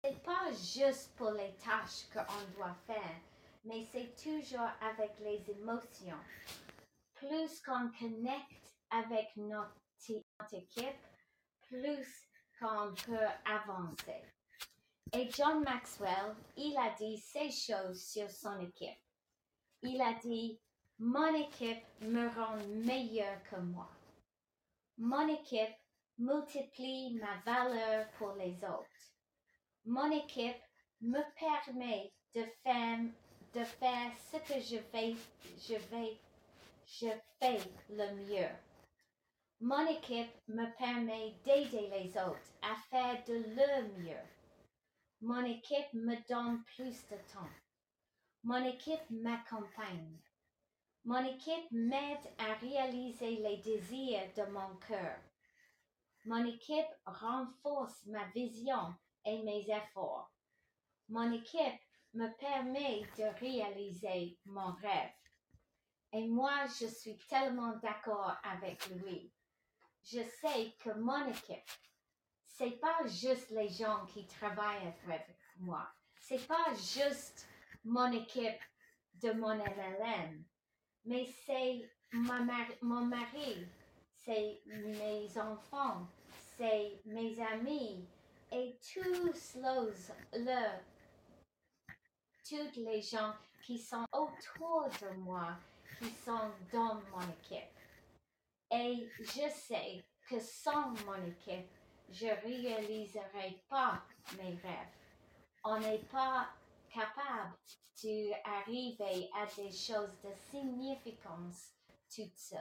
C'est 0.05 0.23
pas 0.23 0.53
juste 0.53 1.17
pour 1.17 1.31
les 1.31 1.55
tâches 1.65 2.05
qu'on 2.13 2.59
doit 2.59 2.77
faire, 2.87 3.21
mais 3.65 3.87
c'est 3.91 4.15
toujours 4.23 4.71
avec 4.83 5.19
les 5.21 5.43
émotions 5.51 6.21
plus 7.15 7.63
qu'on 7.63 7.91
connecte 7.99 8.75
avec 8.91 9.35
notre, 9.37 9.73
équipe, 10.53 11.07
plus 11.63 12.07
qu'on 12.61 12.95
peut 13.07 13.29
avancer. 13.47 14.23
Et 15.15 15.31
John 15.31 15.65
Maxwell, 15.65 16.37
il 16.55 16.77
a 16.77 16.95
dit 16.99 17.17
ces 17.17 17.51
choses 17.51 18.03
sur 18.03 18.31
son 18.31 18.61
équipe. 18.61 19.08
Il 19.83 20.01
a 20.01 20.15
dit, 20.15 20.59
mon 20.99 21.35
équipe 21.35 21.85
me 22.01 22.29
rend 22.29 22.57
meilleur 22.85 23.43
que 23.51 23.57
moi. 23.57 23.89
Mon 24.97 25.29
équipe 25.29 25.77
multiplie 26.19 27.15
ma 27.15 27.37
valeur 27.45 28.09
pour 28.19 28.33
les 28.35 28.57
autres. 28.65 29.15
Mon 29.85 30.11
équipe 30.11 30.63
me 31.01 31.21
permet 31.39 32.13
de 32.35 32.45
faire, 32.63 32.99
de 33.55 33.65
faire 33.65 34.13
ce 34.31 34.37
que 34.39 34.61
je 34.61 34.77
vais, 34.93 35.15
je 35.59 35.75
vais 35.91 36.19
je 36.89 37.09
fais 37.39 37.61
le 37.91 38.15
mieux. 38.15 38.49
Mon 39.61 39.87
équipe 39.87 40.33
me 40.49 40.67
permet 40.79 41.35
d'aider 41.45 41.89
les 41.89 42.11
autres 42.17 42.53
à 42.63 42.75
faire 42.91 43.23
de 43.25 43.35
leur 43.55 43.83
mieux. 43.99 44.27
Mon 45.21 45.45
équipe 45.45 45.93
me 45.93 46.17
donne 46.29 46.63
plus 46.65 47.05
de 47.11 47.17
temps. 47.33 47.51
Mon 48.49 48.65
équipe 48.65 49.11
m'accompagne. 49.11 50.17
Mon 51.05 51.23
équipe 51.23 51.71
m'aide 51.71 52.33
à 52.39 52.55
réaliser 52.55 53.37
les 53.37 53.59
désirs 53.59 54.33
de 54.39 54.51
mon 54.51 54.75
cœur. 54.77 55.19
Mon 56.25 56.43
équipe 56.47 56.89
renforce 57.05 58.07
ma 58.07 58.25
vision 58.29 58.95
et 59.27 59.43
mes 59.43 59.69
efforts. 59.71 60.33
Mon 61.11 61.31
équipe 61.31 61.83
me 62.15 62.27
permet 62.39 63.03
de 63.19 63.39
réaliser 63.39 64.39
mon 64.47 64.73
rêve. 64.77 65.13
Et 66.15 66.27
moi, 66.27 66.65
je 66.81 66.87
suis 66.87 67.19
tellement 67.29 67.77
d'accord 67.83 68.35
avec 68.45 68.87
lui. 68.87 69.31
Je 70.05 70.23
sais 70.23 70.75
que 70.79 70.99
mon 70.99 71.29
équipe, 71.29 71.71
c'est 72.47 72.81
pas 72.81 73.05
juste 73.05 73.51
les 73.51 73.69
gens 73.69 74.07
qui 74.07 74.27
travaillent 74.27 74.95
avec 75.05 75.27
moi. 75.59 75.87
C'est 76.19 76.47
pas 76.47 76.73
juste 76.95 77.47
mon 77.89 78.13
équipe 78.13 78.61
de 79.15 79.33
mon 79.33 79.55
LLM, 79.55 80.45
mais 81.07 81.27
c'est 81.47 81.91
mon 82.13 83.07
mari, 83.07 83.67
c'est 84.13 84.61
mes 84.67 85.27
enfants, 85.39 86.07
c'est 86.57 87.01
mes 87.07 87.41
amis 87.41 88.07
et 88.53 88.79
tous 88.93 89.33
les, 90.33 90.55
toutes 92.49 92.77
les 92.77 93.01
gens 93.01 93.33
qui 93.63 93.79
sont 93.79 94.05
autour 94.13 94.89
de 95.03 95.15
moi 95.17 95.57
qui 95.99 96.11
sont 96.11 96.51
dans 96.73 97.01
mon 97.11 97.23
équipe. 97.41 97.75
Et 98.71 99.09
je 99.19 99.49
sais 99.51 100.05
que 100.29 100.39
sans 100.39 100.91
mon 101.07 101.25
équipe, 101.27 101.71
je 102.11 102.27
réaliserai 102.27 103.63
pas 103.69 104.03
mes 104.37 104.57
rêves. 104.57 104.95
On 105.65 105.79
n'est 105.81 106.05
pas 106.11 106.49
capable 106.99 107.55
d'arriver 108.03 109.31
à 109.35 109.47
des 109.57 109.71
choses 109.71 110.17
de 110.25 110.31
significance 110.51 111.75
toute 112.15 112.37
seule. 112.37 112.59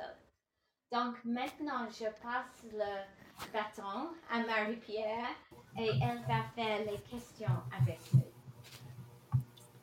Donc 0.91 1.15
maintenant, 1.25 1.87
je 1.89 2.05
passe 2.05 2.63
le 2.71 3.51
bâton 3.51 4.09
à 4.31 4.39
Marie-Pierre 4.39 5.35
et 5.77 5.89
elle 5.89 6.21
va 6.27 6.43
faire 6.55 6.79
les 6.79 6.99
questions 7.09 7.57
avec 7.81 7.99
nous. 8.13 8.21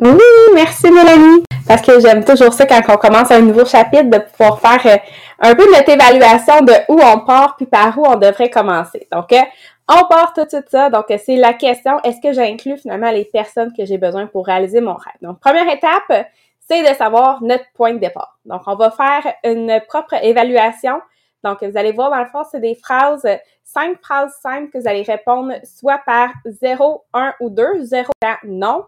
Oui, 0.00 0.54
merci 0.54 0.90
Mélanie. 0.90 1.44
Parce 1.66 1.80
que 1.80 1.98
j'aime 1.98 2.24
toujours 2.24 2.52
ça 2.52 2.66
quand 2.66 2.82
on 2.88 2.96
commence 2.96 3.30
un 3.30 3.40
nouveau 3.40 3.64
chapitre, 3.64 4.10
de 4.10 4.18
pouvoir 4.18 4.60
faire 4.60 4.86
euh, 4.86 4.98
un 5.40 5.54
peu 5.54 5.64
notre 5.72 5.88
évaluation 5.88 6.60
de 6.60 6.72
où 6.88 7.00
on 7.00 7.20
part 7.20 7.56
puis 7.56 7.66
par 7.66 7.96
où 7.98 8.06
on 8.06 8.16
devrait 8.16 8.50
commencer. 8.50 9.08
Donc, 9.10 9.32
euh, 9.32 9.40
on 9.88 10.06
part 10.06 10.32
tout 10.32 10.44
de 10.44 10.48
suite 10.48 10.68
ça. 10.70 10.90
Donc, 10.90 11.06
c'est 11.08 11.36
la 11.36 11.52
question, 11.52 12.00
est-ce 12.02 12.20
que 12.20 12.32
j'inclus 12.32 12.78
finalement 12.78 13.10
les 13.10 13.24
personnes 13.24 13.72
que 13.76 13.84
j'ai 13.84 13.98
besoin 13.98 14.26
pour 14.26 14.46
réaliser 14.46 14.80
mon 14.80 14.94
rêve? 14.94 15.14
Donc, 15.20 15.40
première 15.40 15.68
étape, 15.68 16.26
c'est 16.60 16.82
de 16.82 16.94
savoir 16.96 17.42
notre 17.42 17.64
point 17.74 17.92
de 17.92 17.98
départ. 17.98 18.38
Donc, 18.46 18.62
on 18.66 18.76
va 18.76 18.90
faire 18.90 19.34
une 19.44 19.80
propre 19.86 20.14
évaluation. 20.22 21.00
Donc, 21.42 21.62
vous 21.62 21.76
allez 21.76 21.92
voir, 21.92 22.10
dans 22.10 22.20
le 22.20 22.26
fond, 22.26 22.42
c'est 22.50 22.60
des 22.60 22.74
phrases, 22.74 23.26
cinq 23.64 23.98
phrases 24.00 24.34
simples 24.40 24.70
que 24.70 24.78
vous 24.78 24.88
allez 24.88 25.02
répondre 25.02 25.52
soit 25.64 26.00
par 26.06 26.30
0, 26.46 27.04
1 27.12 27.34
ou 27.40 27.50
2. 27.50 27.82
0 27.82 28.10
étant 28.22 28.36
non, 28.44 28.84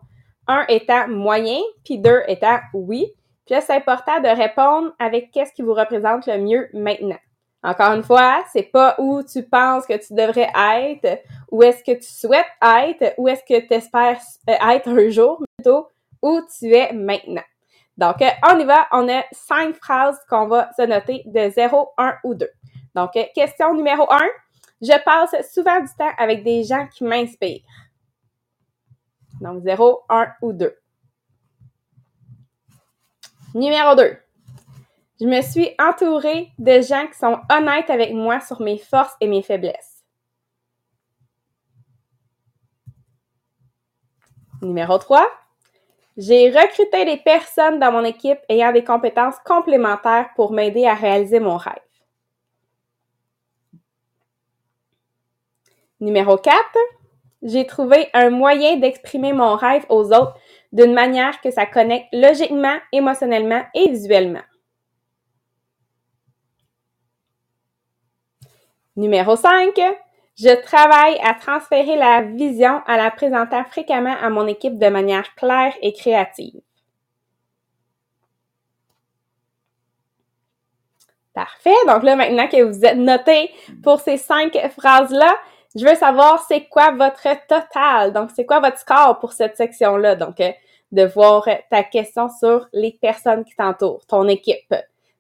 1 0.49 0.65
étant 0.69 1.09
moyen, 1.09 1.59
puis 1.85 1.99
2 1.99 2.23
étant 2.29 2.59
oui. 2.73 3.13
Puis 3.45 3.55
là, 3.55 3.61
c'est 3.61 3.75
important 3.75 4.21
de 4.21 4.29
répondre 4.29 4.93
avec 4.99 5.31
qu'est-ce 5.31 5.53
qui 5.53 5.63
vous 5.63 5.75
représente 5.75 6.27
le 6.27 6.39
mieux 6.39 6.69
maintenant. 6.73 7.19
Encore 7.67 7.95
une 7.95 8.05
fois, 8.05 8.45
c'est 8.53 8.63
pas 8.63 8.95
où 8.97 9.25
tu 9.25 9.43
penses 9.43 9.87
que 9.87 9.95
tu 9.95 10.15
devrais 10.15 10.53
être, 10.55 11.21
où 11.51 11.65
est-ce 11.65 11.83
que 11.83 11.99
tu 11.99 12.07
souhaites 12.09 12.47
être, 12.63 13.15
où 13.19 13.27
est-ce 13.27 13.43
que 13.43 13.67
tu 13.67 13.75
espères 13.75 14.21
euh, 14.49 14.53
être 14.71 14.89
un 14.89 15.09
jour, 15.11 15.43
plutôt 15.59 15.89
où 16.23 16.41
tu 16.57 16.73
es 16.73 16.93
maintenant. 16.93 17.43
Donc, 17.99 18.23
euh, 18.23 18.31
on 18.49 18.61
y 18.61 18.65
va. 18.65 18.87
On 18.93 19.09
a 19.09 19.25
cinq 19.33 19.75
phrases 19.75 20.17
qu'on 20.31 20.47
va 20.47 20.71
se 20.77 20.83
noter 20.83 21.25
de 21.27 21.51
0, 21.51 21.89
1 21.99 22.15
ou 22.23 22.35
2. 22.35 22.49
Donc, 22.95 23.17
euh, 23.17 23.25
question 23.35 23.75
numéro 23.75 24.07
1. 24.13 24.21
Je 24.81 25.03
passe 25.05 25.35
souvent 25.53 25.81
du 25.81 25.93
temps 25.99 26.13
avec 26.19 26.45
des 26.45 26.63
gens 26.63 26.87
qui 26.87 27.03
m'inspirent. 27.03 27.63
Donc, 29.41 29.65
0, 29.65 30.05
1 30.09 30.29
ou 30.41 30.53
2. 30.53 30.73
Numéro 33.57 33.97
2. 33.97 34.17
Je 35.19 35.27
me 35.27 35.41
suis 35.41 35.71
entourée 35.79 36.51
de 36.59 36.83
gens 36.83 37.07
qui 37.07 37.19
sont 37.19 37.39
honnêtes 37.51 37.89
avec 37.89 38.13
moi 38.13 38.41
sur 38.41 38.61
mes 38.61 38.77
forces 38.77 39.17
et 39.21 39.27
mes 39.27 39.43
faiblesses. 39.43 40.05
Numéro 44.61 44.99
3. 44.99 45.27
J'ai 46.19 46.51
recruté 46.51 47.05
des 47.05 47.17
personnes 47.19 47.79
dans 47.79 47.93
mon 47.93 48.05
équipe 48.05 48.39
ayant 48.49 48.73
des 48.73 48.85
compétences 48.85 49.37
complémentaires 49.45 50.31
pour 50.35 50.53
m'aider 50.53 50.87
à 50.87 50.95
réaliser 50.95 51.41
mon 51.41 51.57
rêve. 51.57 51.75
Numéro 56.01 56.37
4. 56.37 56.57
J'ai 57.43 57.67
trouvé 57.67 58.09
un 58.13 58.29
moyen 58.29 58.77
d'exprimer 58.77 59.33
mon 59.33 59.57
rêve 59.57 59.87
aux 59.89 60.13
autres 60.13 60.35
d'une 60.73 60.93
manière 60.93 61.41
que 61.41 61.51
ça 61.51 61.65
connecte 61.65 62.09
logiquement, 62.13 62.77
émotionnellement 62.93 63.63
et 63.75 63.89
visuellement. 63.89 64.43
Numéro 68.97 69.37
5. 69.37 69.79
Je 70.39 70.55
travaille 70.63 71.19
à 71.23 71.35
transférer 71.35 71.97
la 71.97 72.23
vision 72.23 72.81
en 72.87 72.97
la 72.97 73.11
présentant 73.11 73.65
fréquemment 73.65 74.15
à 74.21 74.29
mon 74.29 74.47
équipe 74.47 74.79
de 74.79 74.89
manière 74.89 75.35
claire 75.35 75.73
et 75.81 75.93
créative. 75.93 76.61
Parfait. 81.33 81.75
Donc 81.87 82.03
là, 82.03 82.17
maintenant 82.17 82.49
que 82.49 82.63
vous 82.63 82.85
êtes 82.85 82.97
noté 82.97 83.51
pour 83.83 84.01
ces 84.01 84.17
cinq 84.17 84.57
phrases-là, 84.79 85.37
je 85.75 85.85
veux 85.85 85.95
savoir 85.95 86.43
c'est 86.49 86.65
quoi 86.65 86.93
votre 86.93 87.29
total? 87.47 88.13
Donc, 88.15 88.31
c'est 88.35 88.47
quoi 88.47 88.61
votre 88.61 88.79
score 88.79 89.19
pour 89.19 89.33
cette 89.33 89.57
section-là? 89.59 90.17
Donc, 90.17 90.41
euh, 90.41 90.51
de 90.93 91.05
voir 91.05 91.47
ta 91.71 91.83
question 91.83 92.29
sur 92.31 92.67
les 92.73 92.93
personnes 92.93 93.45
qui 93.45 93.55
t'entourent, 93.55 94.07
ton 94.07 94.27
équipe. 94.29 94.75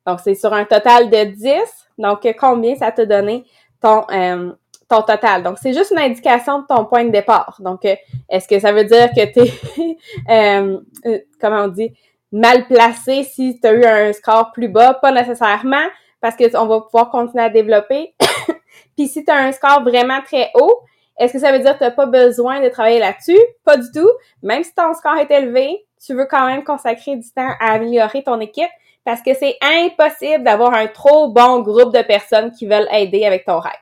Donc, 0.07 0.21
c'est 0.21 0.35
sur 0.35 0.55
un 0.55 0.65
total 0.65 1.11
de 1.11 1.25
10. 1.25 1.53
Donc, 1.99 2.27
combien 2.39 2.75
ça 2.77 2.93
t'a 2.93 3.05
donné 3.05 3.45
ton, 3.81 4.05
euh, 4.11 4.53
ton 4.89 5.03
total. 5.03 5.43
Donc, 5.43 5.59
c'est 5.61 5.73
juste 5.73 5.91
une 5.91 5.99
indication 5.99 6.61
de 6.61 6.67
ton 6.67 6.85
point 6.85 7.05
de 7.05 7.11
départ. 7.11 7.57
Donc, 7.61 7.85
euh, 7.85 7.97
est-ce 8.29 8.47
que 8.49 8.59
ça 8.59 8.73
veut 8.73 8.85
dire 8.85 9.11
que 9.11 9.25
tu 9.33 9.41
es, 9.41 9.97
euh, 10.31 10.79
euh, 11.07 11.19
comment 11.41 11.65
on 11.65 11.69
dit, 11.69 11.93
mal 12.33 12.67
placé 12.67 13.25
si 13.25 13.59
tu 13.61 13.67
as 13.67 13.73
eu 13.73 13.85
un 13.85 14.13
score 14.13 14.53
plus 14.53 14.69
bas? 14.69 14.95
Pas 14.95 15.13
nécessairement, 15.13 15.87
parce 16.21 16.37
qu'on 16.37 16.67
va 16.67 16.81
pouvoir 16.81 17.11
continuer 17.11 17.45
à 17.45 17.51
développer. 17.51 18.15
Puis 18.97 19.09
si 19.09 19.25
tu 19.25 19.31
as 19.31 19.37
un 19.37 19.53
score 19.53 19.83
vraiment 19.83 20.21
très 20.23 20.51
haut, 20.55 20.81
est-ce 21.19 21.33
que 21.33 21.39
ça 21.39 21.51
veut 21.51 21.61
dire 21.61 21.73
que 21.73 21.79
tu 21.79 21.85
n'as 21.85 21.91
pas 21.91 22.07
besoin 22.07 22.61
de 22.61 22.69
travailler 22.69 22.99
là-dessus? 22.99 23.41
Pas 23.65 23.79
du 23.79 23.91
tout. 23.93 24.11
Même 24.43 24.63
si 24.63 24.75
ton 24.75 24.93
score 24.95 25.17
est 25.17 25.31
élevé, 25.31 25.87
tu 26.05 26.15
veux 26.15 26.27
quand 26.27 26.47
même 26.47 26.63
consacrer 26.63 27.17
du 27.17 27.31
temps 27.31 27.51
à 27.59 27.73
améliorer 27.73 28.23
ton 28.23 28.39
équipe 28.41 28.71
parce 29.07 29.23
que 29.23 29.35
c'est 29.35 29.57
impossible 29.63 30.43
d'avoir 30.43 30.75
un 30.75 30.89
trop 30.89 31.29
bon 31.29 31.61
groupe 31.61 31.95
de 31.95 32.03
personnes 32.03 32.51
qui 32.51 32.67
veulent 32.67 32.89
aider 32.91 33.25
avec 33.25 33.45
ton 33.45 33.61
rêve. 33.61 33.73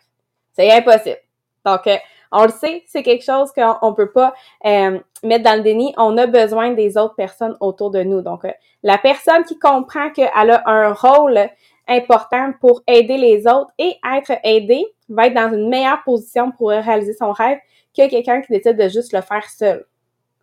C'est 0.52 0.70
impossible. 0.70 1.16
Donc, 1.64 1.86
euh, 1.86 1.96
on 2.30 2.44
le 2.44 2.50
sait, 2.50 2.84
c'est 2.86 3.02
quelque 3.02 3.24
chose 3.24 3.50
qu'on 3.52 3.90
ne 3.90 3.94
peut 3.94 4.12
pas 4.12 4.34
euh, 4.66 5.00
mettre 5.22 5.44
dans 5.44 5.56
le 5.56 5.62
déni. 5.62 5.94
On 5.96 6.18
a 6.18 6.26
besoin 6.26 6.72
des 6.72 6.98
autres 6.98 7.14
personnes 7.14 7.56
autour 7.60 7.90
de 7.90 8.02
nous. 8.02 8.20
Donc, 8.20 8.44
euh, 8.44 8.52
la 8.82 8.98
personne 8.98 9.44
qui 9.44 9.58
comprend 9.58 10.10
qu'elle 10.10 10.28
a 10.34 10.62
un 10.66 10.92
rôle 10.92 11.48
important 11.88 12.52
pour 12.60 12.82
aider 12.86 13.16
les 13.16 13.46
autres 13.46 13.72
et 13.78 13.96
être 14.14 14.32
aidée 14.44 14.84
va 15.08 15.28
être 15.28 15.34
dans 15.34 15.54
une 15.54 15.70
meilleure 15.70 16.02
position 16.04 16.50
pour 16.50 16.68
réaliser 16.68 17.14
son 17.14 17.32
rêve 17.32 17.56
que 17.96 18.10
quelqu'un 18.10 18.42
qui 18.42 18.52
décide 18.52 18.76
de 18.76 18.90
juste 18.90 19.14
le 19.14 19.22
faire 19.22 19.48
seul. 19.48 19.86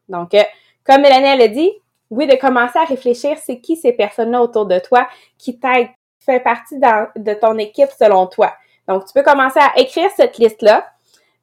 Donc, 0.09 0.31
comme 0.83 1.01
Mélanie 1.03 1.37
l'a 1.37 1.47
dit, 1.49 1.71
oui, 2.11 2.27
de 2.27 2.35
commencer 2.35 2.77
à 2.77 2.83
réfléchir, 2.83 3.37
c'est 3.43 3.59
qui 3.59 3.77
ces 3.77 3.93
personnes-là 3.93 4.41
autour 4.41 4.65
de 4.65 4.77
toi 4.79 5.07
qui 5.37 5.57
t'aident, 5.57 5.89
fait 6.23 6.39
partie 6.39 6.77
de 6.77 7.33
ton 7.33 7.57
équipe 7.57 7.89
selon 7.97 8.27
toi. 8.27 8.53
Donc, 8.87 9.05
tu 9.05 9.13
peux 9.13 9.23
commencer 9.23 9.59
à 9.59 9.79
écrire 9.79 10.09
cette 10.15 10.37
liste-là 10.37 10.85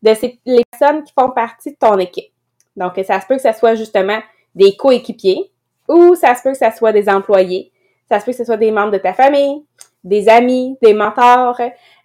de 0.02 0.14
ces, 0.14 0.38
les 0.46 0.62
personnes 0.70 1.02
qui 1.02 1.12
font 1.18 1.30
partie 1.30 1.72
de 1.72 1.76
ton 1.76 1.98
équipe. 1.98 2.32
Donc, 2.76 2.92
ça 3.04 3.20
se 3.20 3.26
peut 3.26 3.36
que 3.36 3.42
ce 3.42 3.52
soit 3.52 3.74
justement 3.74 4.20
des 4.54 4.76
coéquipiers 4.76 5.50
ou 5.88 6.14
ça 6.14 6.34
se 6.34 6.42
peut 6.42 6.52
que 6.52 6.58
ce 6.58 6.76
soit 6.76 6.92
des 6.92 7.08
employés. 7.08 7.72
Ça 8.08 8.20
se 8.20 8.24
peut 8.24 8.30
que 8.30 8.38
ce 8.38 8.44
soit 8.44 8.56
des 8.56 8.70
membres 8.70 8.92
de 8.92 8.98
ta 8.98 9.14
famille, 9.14 9.64
des 10.04 10.28
amis, 10.28 10.76
des 10.80 10.94
mentors, 10.94 11.60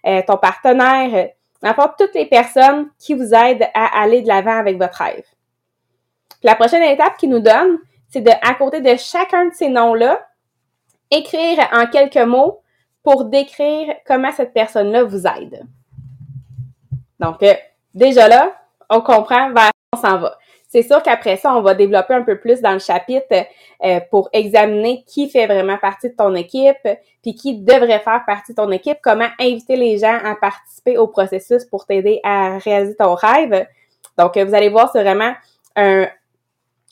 euh, 0.06 0.22
ton 0.26 0.36
partenaire, 0.36 1.30
n'importe 1.62 1.98
toutes 1.98 2.14
les 2.14 2.26
personnes 2.26 2.90
qui 2.98 3.14
vous 3.14 3.34
aident 3.34 3.68
à 3.72 4.02
aller 4.02 4.22
de 4.22 4.28
l'avant 4.28 4.58
avec 4.58 4.78
votre 4.78 4.98
rêve. 4.98 5.24
la 6.42 6.56
prochaine 6.56 6.82
étape 6.82 7.16
qui 7.16 7.28
nous 7.28 7.40
donne, 7.40 7.78
c'est 8.14 8.20
de, 8.20 8.30
à 8.42 8.54
côté 8.54 8.80
de 8.80 8.94
chacun 8.96 9.46
de 9.46 9.54
ces 9.54 9.68
noms-là, 9.68 10.24
écrire 11.10 11.58
en 11.72 11.86
quelques 11.86 12.16
mots 12.16 12.60
pour 13.02 13.24
décrire 13.24 13.92
comment 14.06 14.30
cette 14.30 14.54
personne-là 14.54 15.02
vous 15.02 15.26
aide. 15.26 15.66
Donc, 17.18 17.42
euh, 17.42 17.54
déjà 17.92 18.28
là, 18.28 18.54
on 18.88 19.00
comprend 19.00 19.52
vers 19.52 19.70
on 19.92 19.96
s'en 19.96 20.18
va. 20.18 20.38
C'est 20.68 20.82
sûr 20.82 21.02
qu'après 21.02 21.36
ça, 21.36 21.56
on 21.56 21.60
va 21.60 21.74
développer 21.74 22.14
un 22.14 22.22
peu 22.22 22.38
plus 22.38 22.60
dans 22.60 22.72
le 22.72 22.78
chapitre 22.78 23.46
euh, 23.84 24.00
pour 24.10 24.28
examiner 24.32 25.04
qui 25.08 25.28
fait 25.28 25.46
vraiment 25.46 25.78
partie 25.78 26.10
de 26.10 26.14
ton 26.14 26.36
équipe, 26.36 26.88
puis 27.20 27.34
qui 27.34 27.58
devrait 27.58 27.98
faire 27.98 28.22
partie 28.24 28.52
de 28.52 28.56
ton 28.56 28.70
équipe, 28.70 28.98
comment 29.02 29.28
inviter 29.40 29.74
les 29.74 29.98
gens 29.98 30.18
à 30.24 30.36
participer 30.36 30.98
au 30.98 31.08
processus 31.08 31.64
pour 31.64 31.84
t'aider 31.84 32.20
à 32.22 32.58
réaliser 32.58 32.94
ton 32.94 33.14
rêve. 33.14 33.66
Donc, 34.16 34.38
vous 34.38 34.54
allez 34.54 34.68
voir, 34.68 34.90
c'est 34.92 35.02
vraiment 35.02 35.32
un, 35.74 36.06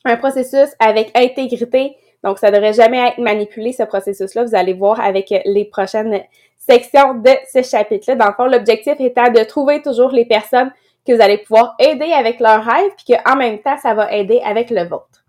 un 0.04 0.16
processus 0.16 0.68
avec 0.78 1.10
intégrité 1.16 1.96
donc, 2.22 2.38
ça 2.38 2.50
ne 2.50 2.56
devrait 2.56 2.72
jamais 2.72 3.08
être 3.08 3.18
manipulé, 3.18 3.72
ce 3.72 3.82
processus-là. 3.82 4.44
Vous 4.44 4.54
allez 4.54 4.74
voir 4.74 5.00
avec 5.00 5.34
les 5.44 5.64
prochaines 5.64 6.22
sections 6.56 7.14
de 7.14 7.30
ce 7.52 7.62
chapitre-là. 7.62 8.14
Dans 8.16 8.28
le 8.28 8.34
fond, 8.34 8.46
l'objectif 8.46 8.94
étant 9.00 9.30
de 9.30 9.42
trouver 9.42 9.82
toujours 9.82 10.10
les 10.10 10.24
personnes 10.24 10.70
que 11.06 11.12
vous 11.12 11.20
allez 11.20 11.38
pouvoir 11.38 11.74
aider 11.80 12.12
avec 12.12 12.38
leur 12.38 12.64
rêve, 12.64 12.92
puis 12.96 13.14
qu'en 13.14 13.34
même 13.34 13.58
temps, 13.58 13.76
ça 13.76 13.92
va 13.94 14.12
aider 14.12 14.40
avec 14.44 14.70
le 14.70 14.84
vôtre. 14.84 15.24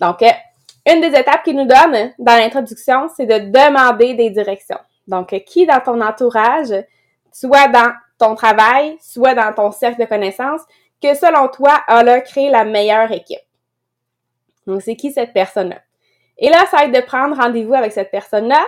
Donc, 0.00 0.22
euh, 0.22 0.30
une 0.90 1.02
des 1.02 1.08
étapes 1.08 1.42
qu'il 1.44 1.56
nous 1.56 1.66
donne 1.66 2.12
dans 2.18 2.36
l'introduction, 2.36 3.08
c'est 3.14 3.26
de 3.26 3.50
demander 3.50 4.14
des 4.14 4.30
directions. 4.30 4.78
Donc, 5.06 5.38
qui 5.46 5.66
dans 5.66 5.80
ton 5.80 6.00
entourage, 6.00 6.72
soit 7.32 7.68
dans 7.68 7.92
ton 8.18 8.34
travail, 8.34 8.96
soit 9.02 9.34
dans 9.34 9.52
ton 9.52 9.72
cercle 9.72 10.00
de 10.00 10.06
connaissances, 10.06 10.62
que 11.02 11.14
selon 11.14 11.48
toi, 11.48 11.80
a 11.86 12.20
créé 12.20 12.48
la 12.48 12.64
meilleure 12.64 13.12
équipe? 13.12 13.40
C'est 14.78 14.96
qui 14.96 15.10
cette 15.10 15.32
personne-là? 15.32 15.80
Et 16.38 16.48
là, 16.48 16.64
ça 16.70 16.78
va 16.78 16.84
être 16.84 16.94
de 16.94 17.00
prendre 17.00 17.36
rendez-vous 17.36 17.74
avec 17.74 17.92
cette 17.92 18.10
personne-là 18.10 18.64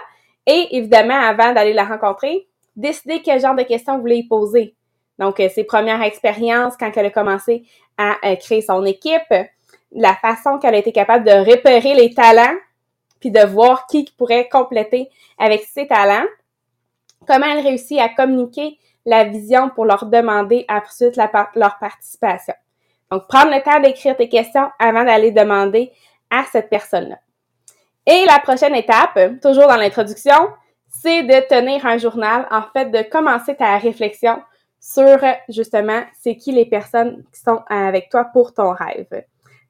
et 0.47 0.77
évidemment, 0.77 1.19
avant 1.19 1.53
d'aller 1.53 1.73
la 1.73 1.85
rencontrer, 1.85 2.49
décider 2.77 3.23
quel 3.23 3.41
genre 3.41 3.55
de 3.55 3.63
questions 3.63 3.97
vous 3.97 4.03
voulez 4.03 4.17
y 4.17 4.29
poser. 4.29 4.75
Donc, 5.19 5.41
euh, 5.41 5.49
ses 5.49 5.65
premières 5.65 6.03
expériences 6.03 6.77
quand 6.77 6.91
elle 6.97 7.07
a 7.07 7.11
commencé 7.11 7.65
à 7.97 8.17
euh, 8.25 8.37
créer 8.37 8.63
son 8.63 8.85
équipe, 8.85 9.33
la 9.93 10.15
façon 10.15 10.59
qu'elle 10.59 10.75
a 10.75 10.79
été 10.79 10.93
capable 10.93 11.25
de 11.25 11.51
repérer 11.51 11.95
les 11.95 12.13
talents, 12.15 12.57
puis 13.21 13.31
de 13.31 13.45
voir 13.47 13.87
qui 13.87 14.05
pourrait 14.19 14.49
compléter 14.49 15.09
avec 15.39 15.63
ses 15.63 15.87
talents, 15.87 16.27
comment 17.27 17.47
elle 17.47 17.65
réussit 17.65 18.01
à 18.01 18.09
communiquer 18.09 18.79
la 19.07 19.25
vision 19.25 19.71
pour 19.71 19.85
leur 19.85 20.07
demander 20.07 20.65
ensuite 20.69 21.17
leur 21.17 21.79
participation. 21.79 22.55
Donc, 23.13 23.29
prendre 23.29 23.55
le 23.55 23.63
temps 23.63 23.79
d'écrire 23.79 24.17
tes 24.17 24.31
questions 24.31 24.71
avant 24.79 25.05
d'aller 25.05 25.33
demander 25.33 25.93
à 26.31 26.45
cette 26.51 26.71
personne-là. 26.71 27.19
Et 28.07 28.25
la 28.25 28.39
prochaine 28.39 28.75
étape, 28.75 29.19
toujours 29.43 29.69
dans 29.69 29.77
l'introduction, 29.77 30.49
c'est 30.89 31.23
de 31.23 31.47
tenir 31.47 31.85
un 31.85 31.99
journal, 31.99 32.49
en 32.51 32.63
fait, 32.73 32.87
de 32.87 33.03
commencer 33.03 33.55
ta 33.55 33.77
réflexion 33.77 34.41
sur 34.81 35.19
justement 35.51 36.01
c'est 36.23 36.37
qui 36.37 36.53
les 36.53 36.65
personnes 36.65 37.23
qui 37.35 37.41
sont 37.41 37.61
avec 37.69 38.09
toi 38.09 38.25
pour 38.33 38.55
ton 38.55 38.73
rêve. 38.73 39.25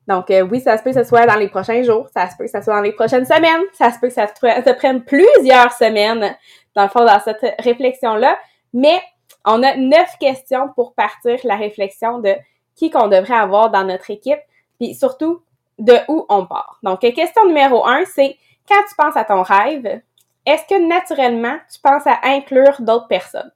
Donc 0.07 0.31
euh, 0.31 0.43
oui, 0.43 0.61
ça 0.61 0.79
se 0.79 0.85
peut 0.85 0.93
que 0.93 1.03
ce 1.03 1.09
soit 1.09 1.27
dans 1.27 1.35
les 1.35 1.49
prochains 1.49 1.83
jours, 1.83 2.09
ça 2.15 2.31
se 2.31 2.37
peut 2.37 2.45
que 2.45 2.51
ce 2.51 2.63
soit 2.63 2.75
dans 2.75 2.81
les 2.81 2.93
prochaines 2.93 3.27
semaines, 3.27 3.63
ça 3.73 3.91
se 3.91 3.99
peut 3.99 4.09
que 4.09 4.15
ça 4.15 4.75
prenne 4.75 5.03
plusieurs 5.03 5.73
semaines 5.73 6.35
dans 6.77 6.85
le 6.85 6.89
fond 6.89 7.05
dans 7.05 7.21
cette 7.21 7.45
réflexion-là, 7.59 8.39
mais 8.73 9.03
on 9.45 9.63
a 9.65 9.77
neuf 9.77 10.17
questions 10.19 10.69
pour 10.75 10.95
partir 10.95 11.39
la 11.45 11.57
réflexion 11.57 12.21
de 12.21 12.35
qui 12.75 12.91
qu'on 12.91 13.09
devrait 13.09 13.37
avoir 13.37 13.71
dans 13.71 13.85
notre 13.85 14.11
équipe, 14.11 14.41
puis 14.79 14.95
surtout 14.95 15.43
de 15.79 15.97
où 16.09 16.27
on 16.29 16.47
part. 16.47 16.79
Donc 16.83 17.01
question 17.01 17.47
numéro 17.47 17.87
un, 17.87 18.05
c'est 18.05 18.37
quand 18.69 18.83
tu 18.89 18.95
penses 18.97 19.17
à 19.17 19.25
ton 19.25 19.43
rêve, 19.43 20.03
est-ce 20.45 20.65
que 20.65 20.89
naturellement 20.89 21.59
tu 21.73 21.81
penses 21.81 22.07
à 22.07 22.19
inclure 22.25 22.81
d'autres 22.81 23.09
personnes? 23.09 23.53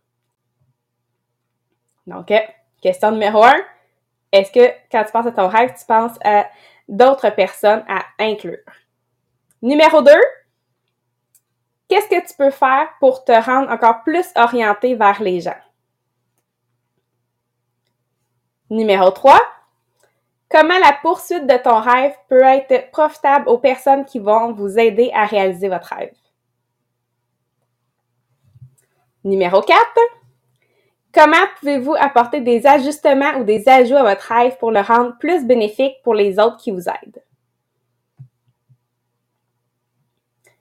Donc, 2.07 2.33
question 2.81 3.11
numéro 3.11 3.42
un, 3.42 3.57
est-ce 4.31 4.52
que 4.52 4.72
quand 4.90 5.05
tu 5.05 5.12
penses 5.12 5.26
à 5.26 5.33
ton 5.33 5.48
rêve, 5.48 5.74
tu 5.76 5.85
penses 5.87 6.16
à 6.24 6.46
d'autres 6.88 7.31
personnes 7.31 7.85
à 7.88 8.05
inclure? 8.18 8.59
Numéro 9.62 10.02
deux, 10.02 10.22
qu'est-ce 11.88 12.09
que 12.09 12.26
tu 12.26 12.37
peux 12.37 12.50
faire 12.50 12.88
pour 13.00 13.24
te 13.24 13.33
rendre 13.33 13.70
encore 13.70 14.05
plus 14.05 14.26
orienté 14.37 14.94
vers 14.94 15.20
les 15.20 15.40
gens? 15.40 15.57
Numéro 18.70 19.11
3, 19.11 19.38
comment 20.48 20.79
la 20.79 20.92
poursuite 21.02 21.46
de 21.46 21.57
ton 21.57 21.81
rêve 21.81 22.14
peut 22.29 22.42
être 22.42 22.90
profitable 22.90 23.48
aux 23.48 23.59
personnes 23.59 24.05
qui 24.05 24.18
vont 24.18 24.52
vous 24.52 24.79
aider 24.79 25.11
à 25.14 25.26
réaliser 25.26 25.68
votre 25.68 25.94
rêve? 25.94 26.14
Numéro 29.24 29.61
4, 29.61 29.76
Comment 31.16 31.46
pouvez-vous 31.59 31.94
apporter 31.98 32.42
des 32.42 32.66
ajustements 32.66 33.38
ou 33.38 33.44
des 33.44 33.66
ajouts 33.70 33.96
à 33.96 34.02
votre 34.02 34.31
rêve 34.31 34.59
pour 34.59 34.70
le 34.70 34.81
rendre 34.81 35.16
plus 35.18 35.46
bénéfique 35.46 35.96
pour 36.05 36.12
les 36.12 36.38
autres 36.38 36.59
qui 36.59 36.70
vous 36.70 36.90
aident? 36.90 37.22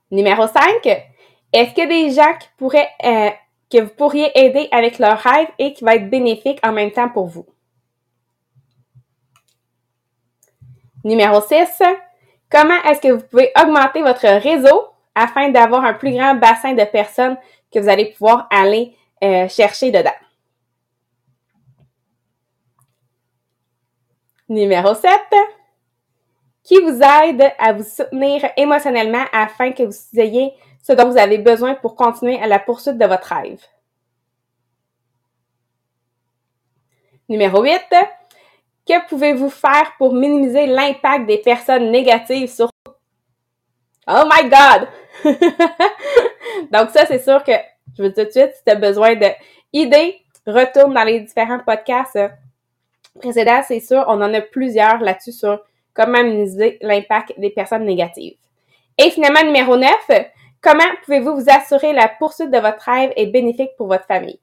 Numéro 0.10 0.48
5, 0.48 0.86
est-ce 1.52 1.74
qu'il 1.74 1.80
y 1.80 1.82
a 1.82 1.88
des 1.88 2.10
gens 2.12 2.38
pourraient, 2.58 2.88
euh, 3.04 3.32
que 3.70 3.82
vous 3.82 3.94
pourriez 3.98 4.32
aider 4.34 4.70
avec 4.72 4.98
leur 4.98 5.20
rêve 5.20 5.50
et 5.60 5.74
qui 5.74 5.84
va 5.84 5.96
être 5.96 6.10
bénéfique 6.10 6.66
en 6.66 6.72
même 6.72 6.92
temps 6.92 7.10
pour 7.10 7.26
vous? 7.26 7.46
Numéro 11.06 11.40
6, 11.40 11.84
comment 12.50 12.82
est-ce 12.84 13.00
que 13.00 13.12
vous 13.12 13.22
pouvez 13.22 13.52
augmenter 13.62 14.02
votre 14.02 14.26
réseau 14.26 14.88
afin 15.14 15.50
d'avoir 15.50 15.86
un 15.86 15.94
plus 15.94 16.12
grand 16.12 16.34
bassin 16.34 16.74
de 16.74 16.84
personnes 16.84 17.38
que 17.72 17.78
vous 17.78 17.90
allez 17.90 18.12
pouvoir 18.12 18.48
aller 18.50 18.98
euh, 19.24 19.48
chercher 19.48 19.92
dedans? 19.92 20.10
Numéro 24.50 24.96
7. 24.96 25.12
Qui 26.64 26.82
vous 26.82 27.00
aide 27.00 27.54
à 27.60 27.74
vous 27.74 27.84
soutenir 27.84 28.50
émotionnellement 28.58 29.26
afin 29.32 29.74
que 29.74 29.84
vous 29.84 30.20
ayez 30.20 30.54
ce 30.82 30.94
dont 30.94 31.12
vous 31.12 31.18
avez 31.20 31.38
besoin 31.38 31.76
pour 31.76 31.96
continuer 31.96 32.40
à 32.42 32.48
la 32.48 32.58
poursuite 32.58 32.98
de 32.98 33.06
votre 33.06 33.32
rêve? 33.32 33.64
Numéro 37.30 37.62
8. 37.62 37.80
Que 38.88 39.08
pouvez-vous 39.08 39.50
faire 39.50 39.94
pour 39.98 40.14
minimiser 40.14 40.68
l'impact 40.68 41.26
des 41.26 41.40
personnes 41.40 41.92
négatives 41.92 42.50
sur? 42.50 42.70
Oh 44.08 44.24
my 44.32 44.50
God! 44.50 44.88
Donc 46.72 46.92
ça, 46.92 47.06
c'est 47.08 47.24
sûr 47.24 47.44
que 47.44 47.54
je 47.98 48.04
veux 48.04 48.14
tout 48.14 48.24
de 48.24 48.30
suite, 48.30 48.52
si 48.56 48.64
tu 48.64 48.72
as 48.72 48.76
besoin 48.76 49.16
d'idées, 49.16 50.22
retourne 50.46 50.94
dans 50.94 51.04
les 51.04 51.22
différents 51.22 51.60
podcasts 51.60 52.20
précédent, 53.20 53.62
c'est 53.68 53.80
sûr, 53.80 54.04
on 54.08 54.22
en 54.22 54.34
a 54.34 54.42
plusieurs 54.42 55.00
là-dessus 55.00 55.32
sur 55.32 55.62
comment 55.94 56.24
minimiser 56.24 56.78
l'impact 56.82 57.34
des 57.40 57.50
personnes 57.50 57.86
négatives. 57.86 58.36
Et 58.98 59.10
finalement, 59.10 59.44
numéro 59.44 59.78
9, 59.78 59.90
comment 60.62 60.84
pouvez-vous 61.04 61.36
vous 61.36 61.50
assurer 61.50 61.94
la 61.94 62.08
poursuite 62.08 62.52
de 62.52 62.60
votre 62.60 62.84
rêve 62.84 63.12
est 63.16 63.28
bénéfique 63.28 63.72
pour 63.78 63.88
votre 63.88 64.06
famille? 64.06 64.40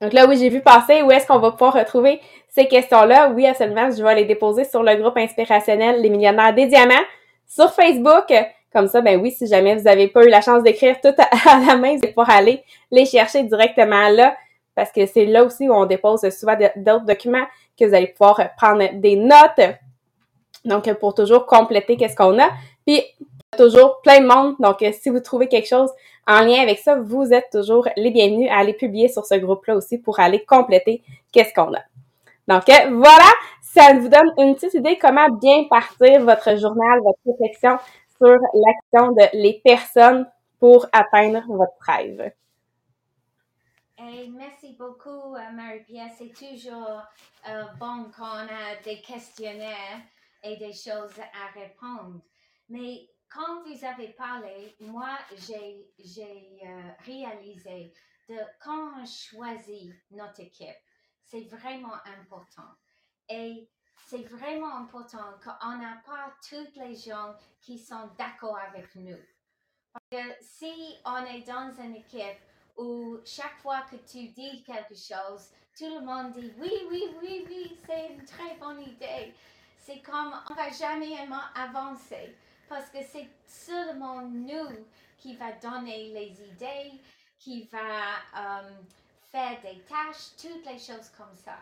Donc 0.00 0.12
là, 0.12 0.26
oui, 0.26 0.38
j'ai 0.38 0.48
vu 0.48 0.60
passer 0.60 1.02
où 1.02 1.10
est-ce 1.10 1.26
qu'on 1.26 1.38
va 1.38 1.52
pouvoir 1.52 1.74
retrouver 1.74 2.20
ces 2.48 2.66
questions-là. 2.66 3.30
Oui, 3.30 3.46
absolument, 3.46 3.90
je 3.90 4.02
vais 4.02 4.14
les 4.14 4.24
déposer 4.24 4.64
sur 4.64 4.82
le 4.82 4.94
groupe 4.96 5.16
inspirationnel 5.16 6.00
Les 6.00 6.08
Millionnaires 6.08 6.54
des 6.54 6.66
Diamants 6.66 7.04
sur 7.46 7.72
Facebook. 7.72 8.32
Comme 8.72 8.88
ça, 8.88 9.00
ben 9.00 9.20
oui, 9.20 9.32
si 9.32 9.46
jamais 9.46 9.76
vous 9.76 9.82
n'avez 9.82 10.08
pas 10.08 10.24
eu 10.24 10.28
la 10.28 10.40
chance 10.40 10.62
d'écrire 10.62 11.00
tout 11.00 11.08
à, 11.18 11.58
la 11.66 11.76
main, 11.76 11.96
vous 11.96 12.00
allez 12.02 12.08
pouvoir 12.08 12.30
aller 12.30 12.64
les 12.90 13.04
chercher 13.04 13.42
directement 13.42 14.08
là 14.08 14.34
parce 14.74 14.92
que 14.92 15.04
c'est 15.04 15.26
là 15.26 15.44
aussi 15.44 15.68
où 15.68 15.74
on 15.74 15.84
dépose 15.84 16.26
souvent 16.30 16.56
d'autres 16.76 17.04
documents 17.04 17.44
que 17.78 17.84
vous 17.84 17.94
allez 17.94 18.06
pouvoir 18.06 18.40
prendre 18.56 18.88
des 18.94 19.16
notes. 19.16 19.76
Donc, 20.64 20.90
pour 20.94 21.14
toujours 21.14 21.44
compléter 21.44 21.96
qu'est-ce 21.96 22.16
qu'on 22.16 22.38
a. 22.38 22.48
Puis, 22.86 23.02
toujours 23.56 24.00
plein 24.02 24.20
de 24.20 24.26
monde. 24.26 24.56
Donc, 24.58 24.84
si 24.92 25.10
vous 25.10 25.20
trouvez 25.20 25.48
quelque 25.48 25.68
chose 25.68 25.90
en 26.26 26.40
lien 26.40 26.62
avec 26.62 26.78
ça, 26.78 26.96
vous 26.96 27.32
êtes 27.32 27.50
toujours 27.50 27.88
les 27.96 28.10
bienvenus 28.10 28.50
à 28.50 28.58
aller 28.58 28.74
publier 28.74 29.08
sur 29.08 29.24
ce 29.24 29.34
groupe-là 29.34 29.76
aussi 29.76 29.98
pour 29.98 30.20
aller 30.20 30.44
compléter 30.44 31.02
qu'est-ce 31.32 31.52
qu'on 31.54 31.74
a. 31.74 31.82
Donc, 32.48 32.64
voilà, 32.66 33.30
ça 33.62 33.94
vous 33.94 34.08
donne 34.08 34.32
une 34.38 34.54
petite 34.54 34.74
idée 34.74 34.98
comment 34.98 35.28
bien 35.28 35.64
partir 35.64 36.24
votre 36.24 36.56
journal, 36.56 37.00
votre 37.02 37.18
réflexion 37.26 37.78
sur 38.16 38.38
l'action 38.54 39.12
de 39.12 39.24
les 39.34 39.60
personnes 39.64 40.26
pour 40.58 40.86
atteindre 40.92 41.42
votre 41.48 41.72
rêve 41.80 42.32
merci 44.32 44.74
beaucoup, 44.78 45.34
euh, 45.34 45.52
Marie-Pierre. 45.52 46.10
C'est 46.16 46.32
toujours 46.32 47.02
euh, 47.48 47.64
bon 47.78 48.10
quand 48.16 48.24
on 48.24 48.48
a 48.48 48.76
des 48.84 49.00
questionnaires 49.00 50.00
et 50.42 50.56
des 50.56 50.72
choses 50.72 51.18
à 51.18 51.58
répondre. 51.58 52.20
Mais 52.68 53.08
quand 53.30 53.62
vous 53.62 53.84
avez 53.84 54.08
parlé, 54.08 54.76
moi, 54.80 55.16
j'ai 55.36 55.88
euh, 56.66 56.90
réalisé 57.06 57.92
de 58.28 58.36
quand 58.62 59.00
on 59.00 59.06
choisit 59.06 59.94
notre 60.10 60.40
équipe, 60.40 60.76
c'est 61.24 61.44
vraiment 61.44 61.94
important. 62.04 62.68
Et 63.28 63.68
c'est 64.06 64.24
vraiment 64.24 64.74
important 64.74 65.38
qu'on 65.42 65.78
n'a 65.78 66.02
pas 66.04 66.34
toutes 66.48 66.74
les 66.76 66.96
gens 66.96 67.34
qui 67.60 67.78
sont 67.78 68.10
d'accord 68.18 68.58
avec 68.58 68.94
nous. 68.96 69.18
Parce 69.92 70.06
que 70.10 70.34
si 70.40 70.96
on 71.04 71.24
est 71.24 71.42
dans 71.42 71.72
une 71.82 71.96
équipe 71.96 72.40
où 72.76 73.18
chaque 73.24 73.58
fois 73.58 73.82
que 73.82 73.96
tu 73.96 74.28
dis 74.28 74.64
quelque 74.64 74.94
chose, 74.94 75.50
tout 75.78 75.94
le 75.94 76.00
monde 76.00 76.32
dit 76.32 76.52
oui, 76.58 76.72
oui, 76.90 77.04
oui, 77.20 77.46
oui, 77.48 77.78
c'est 77.86 78.08
une 78.08 78.24
très 78.24 78.56
bonne 78.56 78.80
idée. 78.82 79.34
C'est 79.76 80.00
comme 80.02 80.34
on 80.50 80.54
va 80.54 80.70
jamais 80.70 81.16
avancer 81.54 82.36
parce 82.70 82.88
que 82.88 83.02
c'est 83.02 83.28
seulement 83.46 84.22
nous 84.22 84.86
qui 85.18 85.34
va 85.36 85.52
donner 85.52 86.12
les 86.12 86.40
idées, 86.40 86.92
qui 87.36 87.64
va 87.64 88.60
euh, 88.60 88.70
faire 89.28 89.60
des 89.60 89.82
tâches, 89.82 90.36
toutes 90.40 90.64
les 90.64 90.78
choses 90.78 91.10
comme 91.18 91.34
ça. 91.34 91.58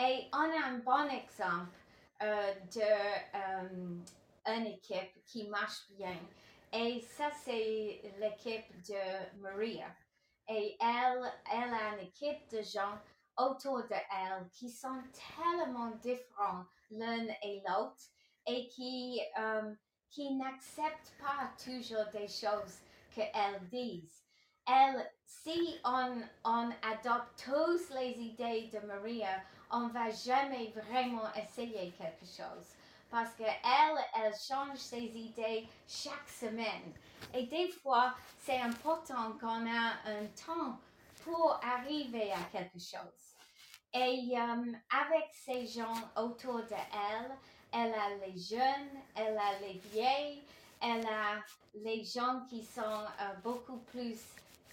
Et 0.00 0.28
on 0.32 0.38
a 0.38 0.66
un 0.66 0.78
bon 0.78 1.10
exemple 1.10 1.76
euh, 2.22 2.54
d'une 2.72 4.02
euh, 4.48 4.64
équipe 4.64 5.24
qui 5.26 5.46
marche 5.48 5.90
bien. 5.90 6.16
Et 6.72 7.02
ça, 7.02 7.30
c'est 7.44 8.00
l'équipe 8.18 8.82
de 8.88 9.40
Maria. 9.40 9.94
Et 10.48 10.78
elle, 10.80 11.30
elle 11.52 11.74
a 11.74 11.94
une 11.94 12.06
équipe 12.06 12.48
de 12.50 12.62
gens 12.62 12.98
autour 13.36 13.82
de 13.82 13.92
elle 13.94 14.48
qui 14.54 14.70
sont 14.70 15.02
tellement 15.36 15.90
différents 16.02 16.64
l'un 16.90 17.26
et 17.42 17.62
l'autre 17.68 18.04
et 18.46 18.68
qui, 18.68 19.20
euh, 19.38 19.74
qui 20.10 20.34
n'acceptent 20.34 21.14
pas 21.20 21.50
toujours 21.62 22.06
des 22.12 22.28
choses 22.28 22.78
qu'elles 23.14 23.68
disent. 23.70 24.24
Elle, 24.66 25.10
si 25.24 25.78
on, 25.84 26.22
on 26.44 26.70
adopte 26.82 27.44
tous 27.44 27.94
les 27.94 28.12
idées 28.20 28.70
de 28.72 28.86
Maria, 28.86 29.42
on 29.70 29.88
va 29.88 30.10
jamais 30.10 30.72
vraiment 30.76 31.32
essayer 31.34 31.92
quelque 31.92 32.26
chose 32.26 32.66
parce 33.10 33.34
qu'elle, 33.34 33.98
elle 34.14 34.34
change 34.34 34.78
ses 34.78 35.02
idées 35.02 35.66
chaque 35.88 36.28
semaine. 36.28 36.94
Et 37.34 37.46
des 37.46 37.68
fois, 37.68 38.14
c'est 38.38 38.60
important 38.60 39.32
qu'on 39.40 39.66
a 39.66 39.94
un 40.06 40.26
temps 40.46 40.78
pour 41.24 41.58
arriver 41.62 42.32
à 42.32 42.42
quelque 42.52 42.78
chose. 42.78 43.34
Et 43.92 44.30
euh, 44.36 44.72
avec 44.88 45.28
ces 45.32 45.66
gens 45.66 45.94
autour 46.16 46.60
elle 46.70 47.36
a 47.72 48.14
les 48.26 48.36
jeunes, 48.36 49.00
elle 49.14 49.38
a 49.38 49.58
les 49.60 49.78
vieilles, 49.92 50.42
elle 50.80 51.06
a 51.06 51.42
les 51.74 52.04
gens 52.04 52.44
qui 52.48 52.64
sont 52.64 52.80
euh, 53.20 53.34
beaucoup 53.42 53.78
plus 53.92 54.18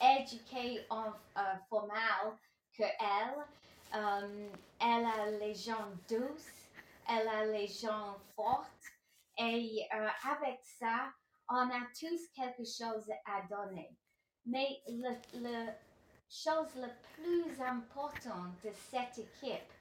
éduqués 0.02 0.86
en 0.90 1.10
euh, 1.38 1.42
formal 1.70 2.38
que 2.78 2.84
elle. 2.84 3.46
Euh, 3.96 4.50
elle 4.80 5.06
a 5.06 5.32
les 5.40 5.56
gens 5.56 5.92
douces, 6.10 6.70
elle 7.10 7.28
a 7.28 7.46
les 7.46 7.68
gens 7.68 8.18
fortes. 8.36 8.68
Et 9.38 9.88
euh, 9.94 10.10
avec 10.24 10.60
ça, 10.64 11.12
on 11.50 11.70
a 11.70 11.82
tous 11.98 12.28
quelque 12.36 12.66
chose 12.66 13.10
à 13.26 13.42
donner. 13.50 13.96
Mais 14.46 14.82
le, 14.88 15.16
le 15.36 15.72
chose 16.30 16.76
la 16.76 16.90
plus 17.14 17.62
importante 17.62 18.54
de 18.64 18.72
cette 18.90 19.18
équipe, 19.18 19.72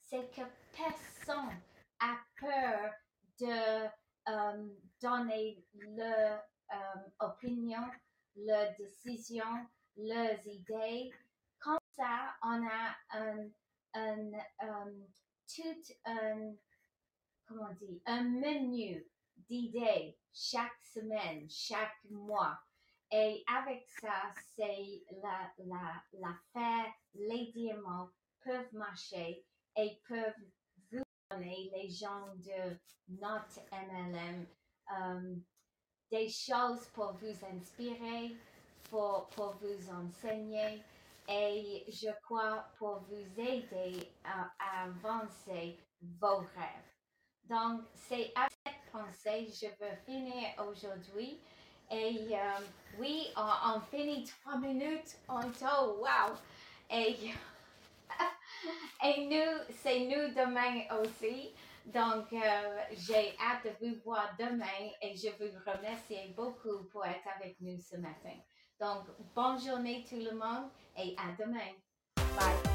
c'est 0.00 0.30
que 0.34 0.42
personne 0.72 1.58
a 2.00 2.18
peur 2.38 2.92
de 3.40 3.88
euh, 4.28 4.68
donner 5.00 5.64
leur 5.74 6.42
euh, 6.72 7.10
opinion, 7.20 7.90
leurs 8.36 8.74
décisions, 8.76 9.66
leurs 9.96 10.46
idées. 10.46 11.10
Comme 11.58 11.78
ça, 11.96 12.34
on 12.42 12.66
a 12.66 12.96
un, 13.10 13.48
un, 13.94 14.32
euh, 14.62 15.06
tout 15.54 15.94
un, 16.04 16.54
comment 17.46 17.68
on 17.80 18.00
un 18.06 18.22
menu 18.24 19.06
d'idées 19.36 20.18
chaque 20.32 20.82
semaine, 20.82 21.48
chaque 21.48 22.04
mois. 22.10 22.58
Et 23.12 23.44
avec 23.46 23.88
ça, 24.00 24.32
c'est 24.56 25.04
la, 25.22 25.52
la, 25.58 26.02
l'affaire, 26.12 26.92
les 27.14 27.52
diamants 27.52 28.10
peuvent 28.42 28.72
marcher 28.72 29.44
et 29.76 30.00
peuvent 30.08 30.34
les 31.34 31.88
gens 31.90 32.26
de 32.36 32.76
notre 33.08 33.60
MLM, 33.72 34.46
euh, 34.96 35.34
des 36.10 36.28
choses 36.28 36.86
pour 36.92 37.12
vous 37.14 37.44
inspirer, 37.52 38.36
pour, 38.90 39.26
pour 39.34 39.56
vous 39.56 39.90
enseigner 39.90 40.82
et 41.28 41.84
je 41.88 42.10
crois 42.22 42.64
pour 42.78 43.00
vous 43.08 43.40
aider 43.40 44.08
à, 44.24 44.84
avancer 44.84 45.76
vos 46.20 46.38
rêves. 46.38 46.86
Donc, 47.44 47.82
c'est 47.94 48.32
à 48.36 48.46
cette 48.64 48.92
pensée, 48.92 49.48
je 49.48 49.66
veux 49.84 49.96
finir 50.04 50.48
aujourd'hui. 50.68 51.40
Et 51.90 52.28
euh, 52.32 52.66
oui, 52.98 53.28
on, 53.36 53.80
finit 53.80 54.24
trois 54.24 54.58
minutes 54.58 55.16
en 55.28 55.42
tout. 55.42 56.00
Wow! 56.00 56.36
Et, 56.90 57.16
et 59.04 59.26
nous, 59.26 59.74
c'est 59.82 60.00
nous 60.00 60.34
demain 60.34 60.84
aussi. 61.00 61.54
Donc, 61.86 62.32
euh, 62.32 62.78
j'ai 62.92 63.36
hâte 63.38 63.64
de 63.80 63.86
vous 63.86 63.94
voir 64.04 64.34
demain 64.38 64.90
et 65.00 65.14
je 65.14 65.28
vous 65.28 65.52
remercie 65.64 66.34
beaucoup 66.36 66.84
pour 66.90 67.04
être 67.06 67.28
avec 67.36 67.56
nous 67.60 67.78
ce 67.78 67.96
matin. 67.96 68.34
Donc, 68.80 69.04
bonne 69.34 69.60
journée 69.60 70.04
tout 70.08 70.16
le 70.16 70.32
monde 70.32 70.70
et 70.98 71.14
à 71.16 71.32
demain. 71.38 71.72
Bye. 72.36 72.66